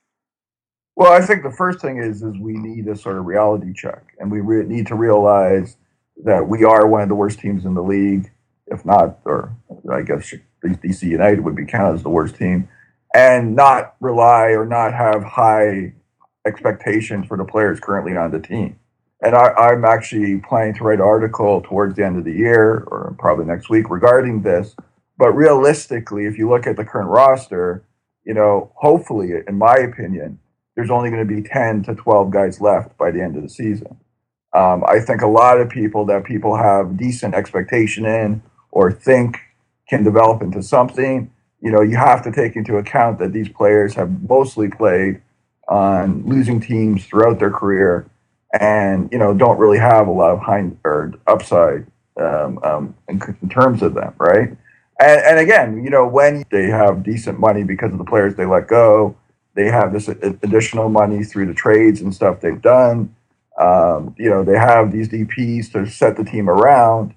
[0.96, 4.14] well i think the first thing is is we need a sort of reality check
[4.20, 5.78] and we re- need to realize
[6.24, 8.32] that we are one of the worst teams in the league
[8.68, 9.56] if not or
[9.92, 12.68] i guess dc united would be counted as the worst team
[13.16, 15.94] and not rely or not have high
[16.46, 18.78] expectations for the players currently on the team
[19.24, 22.84] and I, I'm actually planning to write an article towards the end of the year
[22.88, 24.76] or probably next week regarding this.
[25.18, 27.84] But realistically, if you look at the current roster,
[28.26, 30.40] you know, hopefully, in my opinion,
[30.76, 33.50] there's only going to be 10 to 12 guys left by the end of the
[33.50, 33.98] season.
[34.54, 38.42] Um, I think a lot of people that people have decent expectation in
[38.72, 39.38] or think
[39.90, 43.94] can develop into something, you know, you have to take into account that these players
[43.96, 45.22] have mostly played
[45.68, 48.10] on losing teams throughout their career
[48.60, 51.86] and you know don't really have a lot of hind or upside
[52.18, 54.56] um, um, in, in terms of them, right?
[55.04, 58.46] And, and again, you know when they have decent money because of the players they
[58.46, 59.16] let go,
[59.54, 63.14] they have this additional money through the trades and stuff they've done.
[63.60, 67.14] Um, you know they have these DPS to set the team around.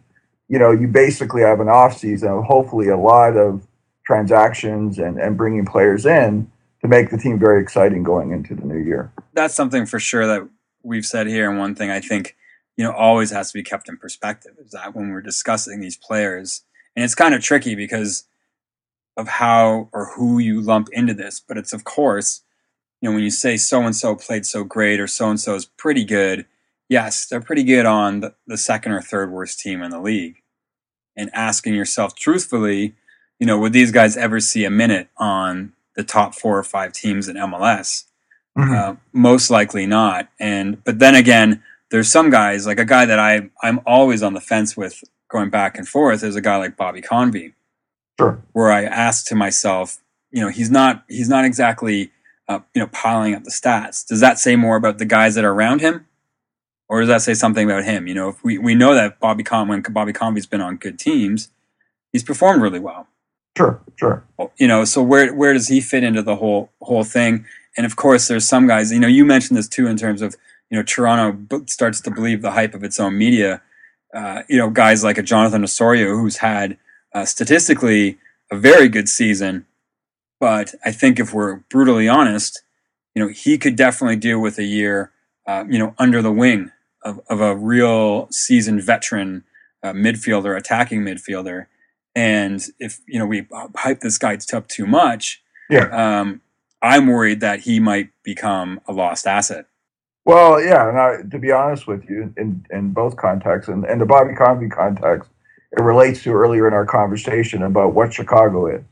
[0.48, 3.66] You know you basically have an offseason of hopefully a lot of
[4.04, 8.64] transactions and, and bringing players in to make the team very exciting going into the
[8.64, 9.12] new year.
[9.32, 10.48] that's something for sure that
[10.82, 12.36] we've said here and one thing i think
[12.76, 15.96] you know always has to be kept in perspective is that when we're discussing these
[15.96, 16.62] players
[16.96, 18.24] and it's kind of tricky because
[19.16, 22.42] of how or who you lump into this but it's of course
[23.00, 25.54] you know when you say so and so played so great or so and so
[25.54, 26.46] is pretty good
[26.88, 30.36] yes they're pretty good on the, the second or third worst team in the league.
[31.18, 32.94] And asking yourself truthfully
[33.38, 36.92] you know would these guys ever see a minute on the top four or five
[36.92, 38.04] teams in mls
[38.56, 40.28] uh, most likely not.
[40.40, 44.34] And but then again, there's some guys like a guy that I I'm always on
[44.34, 47.54] the fence with going back and forth is a guy like Bobby Convey,
[48.18, 48.42] Sure.
[48.52, 49.98] where I ask to myself,
[50.30, 52.10] you know, he's not he's not exactly
[52.48, 54.06] uh, you know piling up the stats.
[54.06, 56.06] Does that say more about the guys that are around him,
[56.88, 58.06] or does that say something about him?
[58.06, 60.98] You know, if we we know that Bobby Con when Bobby Convey's been on good
[60.98, 61.50] teams,
[62.12, 63.08] he's performed really well
[63.56, 63.80] Sure.
[63.96, 64.24] Sure.
[64.58, 67.46] you know so where where does he fit into the whole whole thing
[67.76, 70.36] and of course there's some guys you know you mentioned this too in terms of
[70.70, 73.62] you know toronto starts to believe the hype of its own media
[74.16, 76.78] uh, you know guys like a jonathan osorio who's had
[77.14, 78.18] uh, statistically
[78.50, 79.66] a very good season
[80.40, 82.62] but i think if we're brutally honest
[83.14, 85.12] you know he could definitely deal with a year
[85.46, 86.70] uh, you know under the wing
[87.02, 89.44] of, of a real seasoned veteran
[89.82, 91.66] uh, midfielder attacking midfielder
[92.16, 93.46] and if you know we
[93.76, 95.88] hype this guy up too much, Yeah.
[96.20, 96.40] um,
[96.80, 99.66] I'm worried that he might become a lost asset.
[100.26, 104.00] Well, yeah, and I, to be honest with you, in, in both contexts, and, and
[104.00, 105.30] the Bobby Convey context,
[105.70, 108.82] it relates to earlier in our conversation about what Chicago is.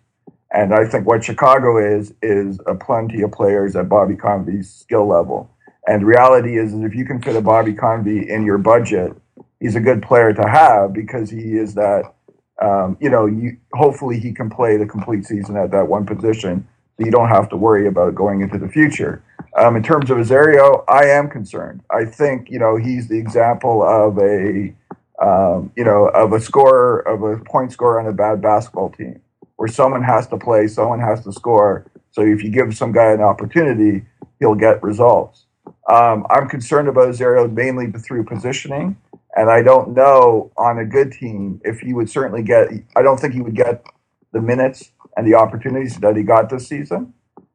[0.52, 5.08] And I think what Chicago is, is a plenty of players at Bobby Convey's skill
[5.08, 5.50] level.
[5.88, 9.12] And reality is, is if you can fit a Bobby Convey in your budget,
[9.58, 12.14] he's a good player to have because he is that,
[12.62, 16.68] um, you know, you, hopefully he can play the complete season at that one position.
[16.96, 19.24] So you don't have to worry about going into the future.
[19.56, 21.82] Um, in terms of Osorio, I am concerned.
[21.90, 24.74] I think you know he's the example of a
[25.22, 29.20] um, you know of a scorer of a point scorer on a bad basketball team,
[29.56, 31.86] where someone has to play, someone has to score.
[32.10, 34.04] So if you give some guy an opportunity,
[34.40, 35.46] he'll get results.
[35.88, 38.96] Um, I'm concerned about Osorio mainly through positioning,
[39.36, 42.68] and I don't know on a good team if he would certainly get.
[42.96, 43.86] I don't think he would get
[44.32, 47.14] the minutes and the opportunities that he got this season.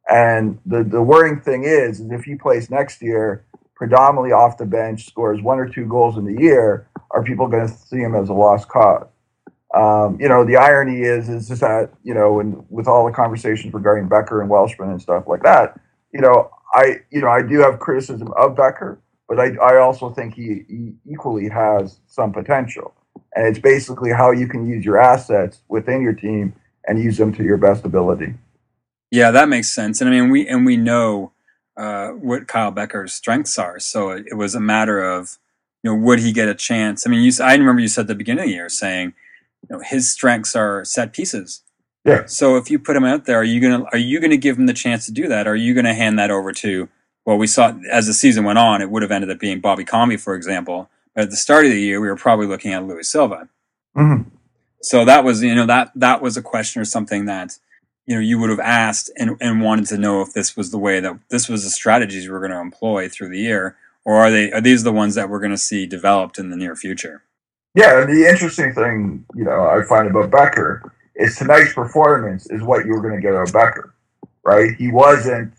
[0.09, 3.45] And the the worrying thing is, is if he plays next year,
[3.75, 7.67] predominantly off the bench, scores one or two goals in the year, are people going
[7.67, 9.07] to see him as a lost cause?
[9.75, 13.11] Um, you know, the irony is, is just that you know, and with all the
[13.11, 15.79] conversations regarding Bekker and Welshman and stuff like that,
[16.11, 18.97] you know, I you know I do have criticism of Bekker,
[19.27, 22.95] but I I also think he, he equally has some potential,
[23.35, 26.55] and it's basically how you can use your assets within your team
[26.87, 28.33] and use them to your best ability.
[29.11, 30.01] Yeah, that makes sense.
[30.01, 31.31] And I mean, we and we know
[31.77, 35.37] uh, what Kyle Bekker's strengths are, so it, it, was a matter of
[35.83, 37.07] you know would he get a chance?
[37.07, 39.13] I mean, you I remember you said at the beginning of the year saying
[39.63, 41.63] you know his strengths are set pieces.
[42.05, 42.25] Yeah.
[42.25, 44.67] So if you put him out there, are you gonna are you gonna give him
[44.67, 45.47] the chance to do that?
[45.47, 46.89] Or are you gonna hand that over to?
[47.25, 49.85] Well, we saw as the season went on, it would have ended up being Bobby
[49.85, 50.89] Convey, for example.
[51.13, 53.49] But at the start of the year, we were probably looking at Luis Silva.
[53.97, 54.29] Mm-hmm.
[54.81, 57.57] So that was you know that that was a question or something that
[58.09, 60.79] you know you would have asked and, and wanted to know if this was the
[60.79, 64.31] way that this was the strategies we're going to employ through the year, or are
[64.31, 67.21] they are these the ones that we're going to see developed in the near future?
[67.75, 72.63] Yeah, and the interesting thing you know I find about Bekker is tonight's performance is
[72.63, 73.91] what you were going to get out of Bekker,
[74.43, 74.73] right?
[74.75, 75.53] He wasn't,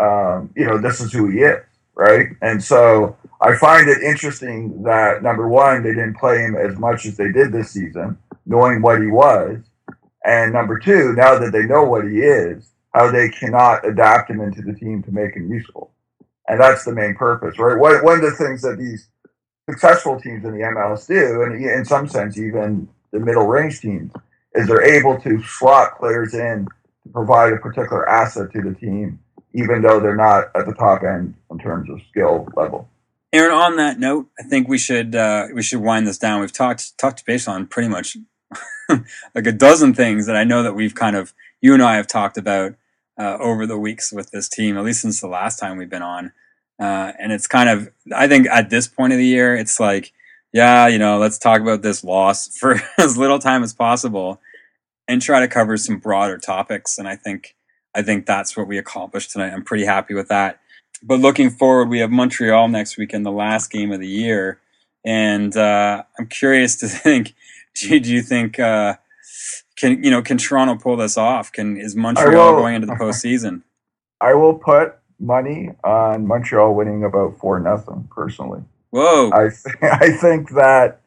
[0.00, 1.62] um, you know, this is who he is,
[1.94, 2.28] right?
[2.40, 7.04] And so I find it interesting that number one, they didn't play him as much
[7.04, 8.16] as they did this season,
[8.46, 9.58] knowing what he was,
[10.24, 14.40] and number two, now that they know what he is, how they cannot adapt him
[14.40, 15.92] into the team to make him useful,
[16.48, 17.78] and that's the main purpose, right?
[17.78, 19.08] One, of the things that these
[19.68, 24.12] successful teams in the MLS do, and in some sense, even the middle range teams
[24.54, 26.66] is they're able to slot players in
[27.04, 29.18] to provide a particular asset to the team,
[29.54, 32.88] even though they're not at the top end in terms of skill level.
[33.32, 36.40] Aaron, on that note, I think we should uh, we should wind this down.
[36.40, 38.16] We've talked talked based on pretty much
[39.34, 42.06] like a dozen things that I know that we've kind of you and I have
[42.06, 42.74] talked about
[43.18, 46.02] uh, over the weeks with this team, at least since the last time we've been
[46.02, 46.32] on.
[46.80, 50.12] Uh, and it's kind of I think at this point of the year, it's like
[50.52, 54.40] yeah, you know, let's talk about this loss for as little time as possible
[55.08, 56.98] and try to cover some broader topics.
[56.98, 57.56] And I think,
[57.94, 59.52] I think that's what we accomplished tonight.
[59.52, 60.60] I'm pretty happy with that.
[61.02, 64.60] But looking forward, we have Montreal next week in the last game of the year.
[65.04, 67.34] And, uh, I'm curious to think,
[67.88, 68.96] do, do you think, uh,
[69.76, 71.52] can, you know, can Toronto pull this off?
[71.52, 73.62] Can, is Montreal going into the postseason?
[74.20, 78.62] I will put money on Montreal winning about four nothing personally.
[78.90, 79.30] Whoa!
[79.32, 81.00] I th- I think that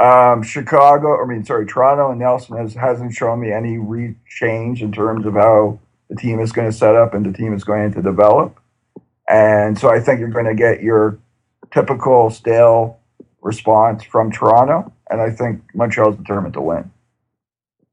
[0.00, 4.82] um, Chicago, I mean, sorry, Toronto and Nelsen has, hasn't shown me any re- change
[4.82, 7.64] in terms of how the team is going to set up and the team is
[7.64, 8.58] going to develop.
[9.28, 11.18] And so I think you're going to get your
[11.72, 12.98] typical stale
[13.42, 14.92] response from Toronto.
[15.12, 16.90] And I think Montreal's determined to win.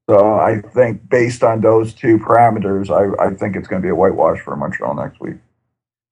[0.09, 3.91] So I think based on those two parameters, I, I think it's going to be
[3.91, 5.35] a whitewash for Montreal next week.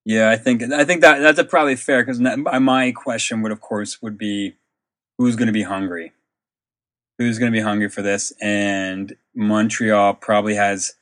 [0.05, 4.01] Yeah, I think I think that that's probably fair because my question would, of course,
[4.01, 4.55] would be
[5.17, 6.13] who's going to be hungry,
[7.17, 10.93] who's going to be hungry for this, and Montreal probably has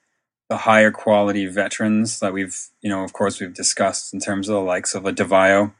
[0.49, 4.53] the higher quality veterans that we've, you know, of course, we've discussed in terms of
[4.53, 5.73] the likes of a Di Vaio.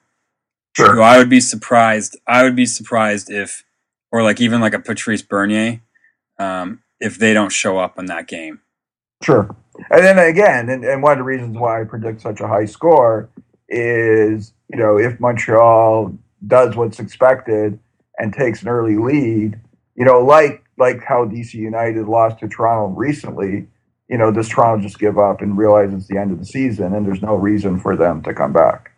[0.76, 0.96] Sure.
[0.96, 2.18] Who I would be surprised.
[2.28, 3.64] I would be surprised if,
[4.16, 5.82] or like even like a Patrice Bernier,
[6.40, 8.62] um, if they don't show up in that game.
[9.22, 9.54] Sure.
[9.92, 12.64] And then again, and, and one of the reasons why I predict such a high
[12.64, 13.30] score
[13.68, 17.78] is, you know, if Montreal does what's expected
[18.18, 19.60] and takes an early lead,
[19.96, 23.68] you know, like like how DC United lost to Toronto recently,
[24.08, 26.96] you know, does Toronto just give up and realize it's the end of the season
[26.96, 28.94] and there's no reason for them to come back?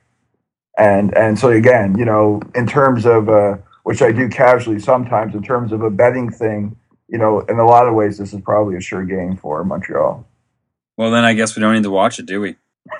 [0.77, 3.57] And and so again, you know, in terms of uh,
[3.87, 6.75] which I do casually sometimes, in terms of a betting thing,
[7.07, 10.27] you know, in a lot of ways, this is probably a sure game for Montreal.
[10.97, 12.57] Well, then I guess we don't need to watch it, do we?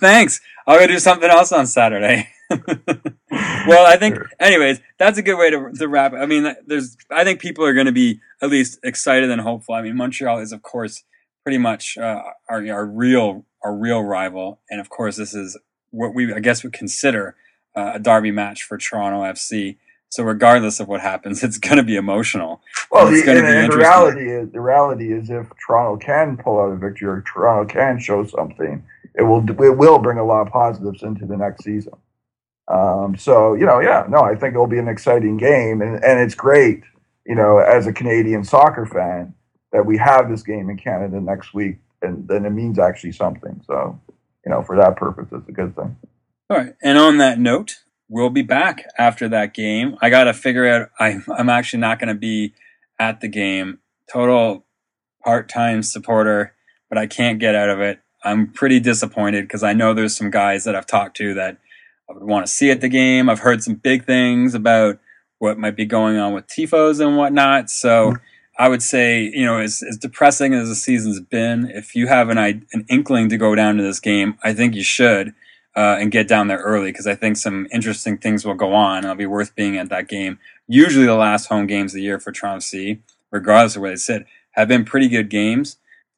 [0.00, 0.40] Thanks.
[0.66, 2.30] I'll go do something else on Saturday.
[2.50, 6.14] well, I think, anyways, that's a good way to, to wrap.
[6.14, 6.16] It.
[6.16, 9.76] I mean, there's, I think people are going to be at least excited and hopeful.
[9.76, 11.04] I mean, Montreal is, of course,
[11.44, 15.56] pretty much uh, our, our real, our real rival, and of course, this is
[15.90, 17.36] what we, I guess, would consider
[17.74, 19.76] uh, a derby match for Toronto FC.
[20.08, 22.60] So regardless of what happens, it's going to be emotional.
[22.90, 26.76] Well, the, and, the reality is the reality is if Toronto can pull out a
[26.76, 31.02] victory or Toronto can show something, it will it will bring a lot of positives
[31.02, 31.94] into the next season.
[32.68, 36.20] Um, so you know, yeah, no, I think it'll be an exciting game, and and
[36.20, 36.82] it's great,
[37.26, 39.34] you know, as a Canadian soccer fan
[39.72, 43.62] that we have this game in Canada next week, and then it means actually something.
[43.66, 43.98] So
[44.44, 45.96] you know, for that purpose, it's a good thing.
[46.52, 46.74] All right.
[46.82, 47.76] And on that note,
[48.10, 49.96] we'll be back after that game.
[50.02, 52.52] I got to figure out, I, I'm actually not going to be
[52.98, 53.78] at the game.
[54.12, 54.62] Total
[55.24, 56.54] part time supporter,
[56.90, 58.00] but I can't get out of it.
[58.22, 61.56] I'm pretty disappointed because I know there's some guys that I've talked to that
[62.10, 63.30] I would want to see at the game.
[63.30, 64.98] I've heard some big things about
[65.38, 67.70] what might be going on with tifos and whatnot.
[67.70, 68.16] So
[68.58, 72.28] I would say, you know, as, as depressing as the season's been, if you have
[72.28, 75.32] an an inkling to go down to this game, I think you should
[75.76, 79.04] uh, and get down there early because I think some interesting things will go on.
[79.04, 80.38] It'll be worth being at that game.
[80.68, 83.00] Usually, the last home games of the year for Toronto C,
[83.30, 85.76] regardless of where they sit, have been pretty good games.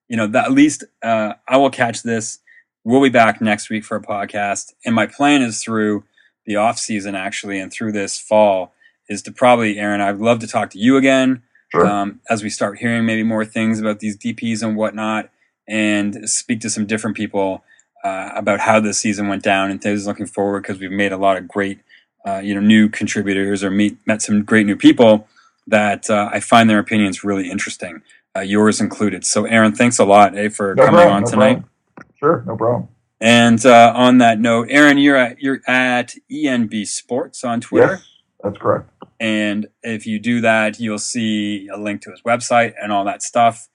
[0.08, 2.40] You know, that at least uh, I will catch this.
[2.84, 6.04] We'll be back next week for a podcast, and my plan is through
[6.46, 8.74] the off season actually and through this fall
[9.08, 10.00] is to probably Aaron.
[10.02, 11.42] I'd love to talk to you again
[11.72, 11.86] Sure.
[11.86, 15.30] um, as we start hearing maybe more things about these DPs and whatnot,
[15.66, 17.64] and speak to some different people
[18.04, 21.18] uh, about how the season went down and things looking forward because we've made a
[21.18, 21.80] lot of great,
[22.26, 25.28] uh, you know, new contributors or meet met some great new people
[25.68, 28.02] that uh, I find their opinions really interesting,
[28.36, 29.26] uh, yours included.
[29.26, 31.54] So, Aaron, thanks a lot eh, for No coming problem, on no tonight.
[31.54, 31.70] problem.
[32.16, 32.88] Sure, no problem.
[33.20, 37.94] And uh, on that note, Aaron, you're at you're at ENB Sports on Twitter.
[37.94, 38.08] Yes,
[38.42, 38.90] that's correct.
[39.20, 43.22] And if you do that, you'll see a link to his website and all that
[43.22, 43.68] stuff.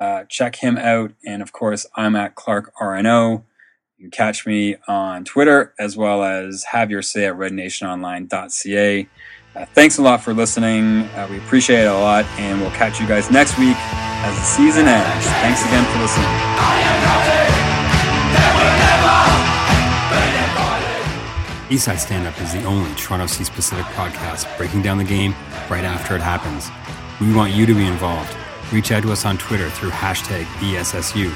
[0.00, 1.12] Uh, check him out.
[1.24, 3.44] And of course, I'm at Clark RNO.
[4.02, 9.08] Can catch me on Twitter as well as have your say at rednationonline.ca.
[9.54, 11.02] Uh, thanks a lot for listening.
[11.14, 12.24] Uh, we appreciate it a lot.
[12.36, 15.26] And we'll catch you guys next week as the season ends.
[15.26, 16.26] Thanks again for listening.
[21.70, 25.32] Eastside Stand Up is the only Toronto C specific podcast breaking down the game
[25.70, 26.72] right after it happens.
[27.20, 28.36] We want you to be involved.
[28.72, 31.30] Reach out to us on Twitter through hashtag ESSU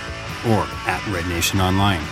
[0.50, 2.02] or at Red Nation Online.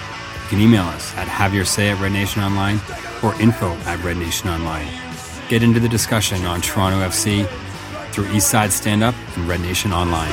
[0.55, 2.81] Can email us at have your say at Red Nation Online
[3.25, 4.87] or info at Red Nation Online.
[5.49, 7.45] Get into the discussion on Toronto FC
[8.13, 10.31] through Eastside Stand Up and Red Nation Online.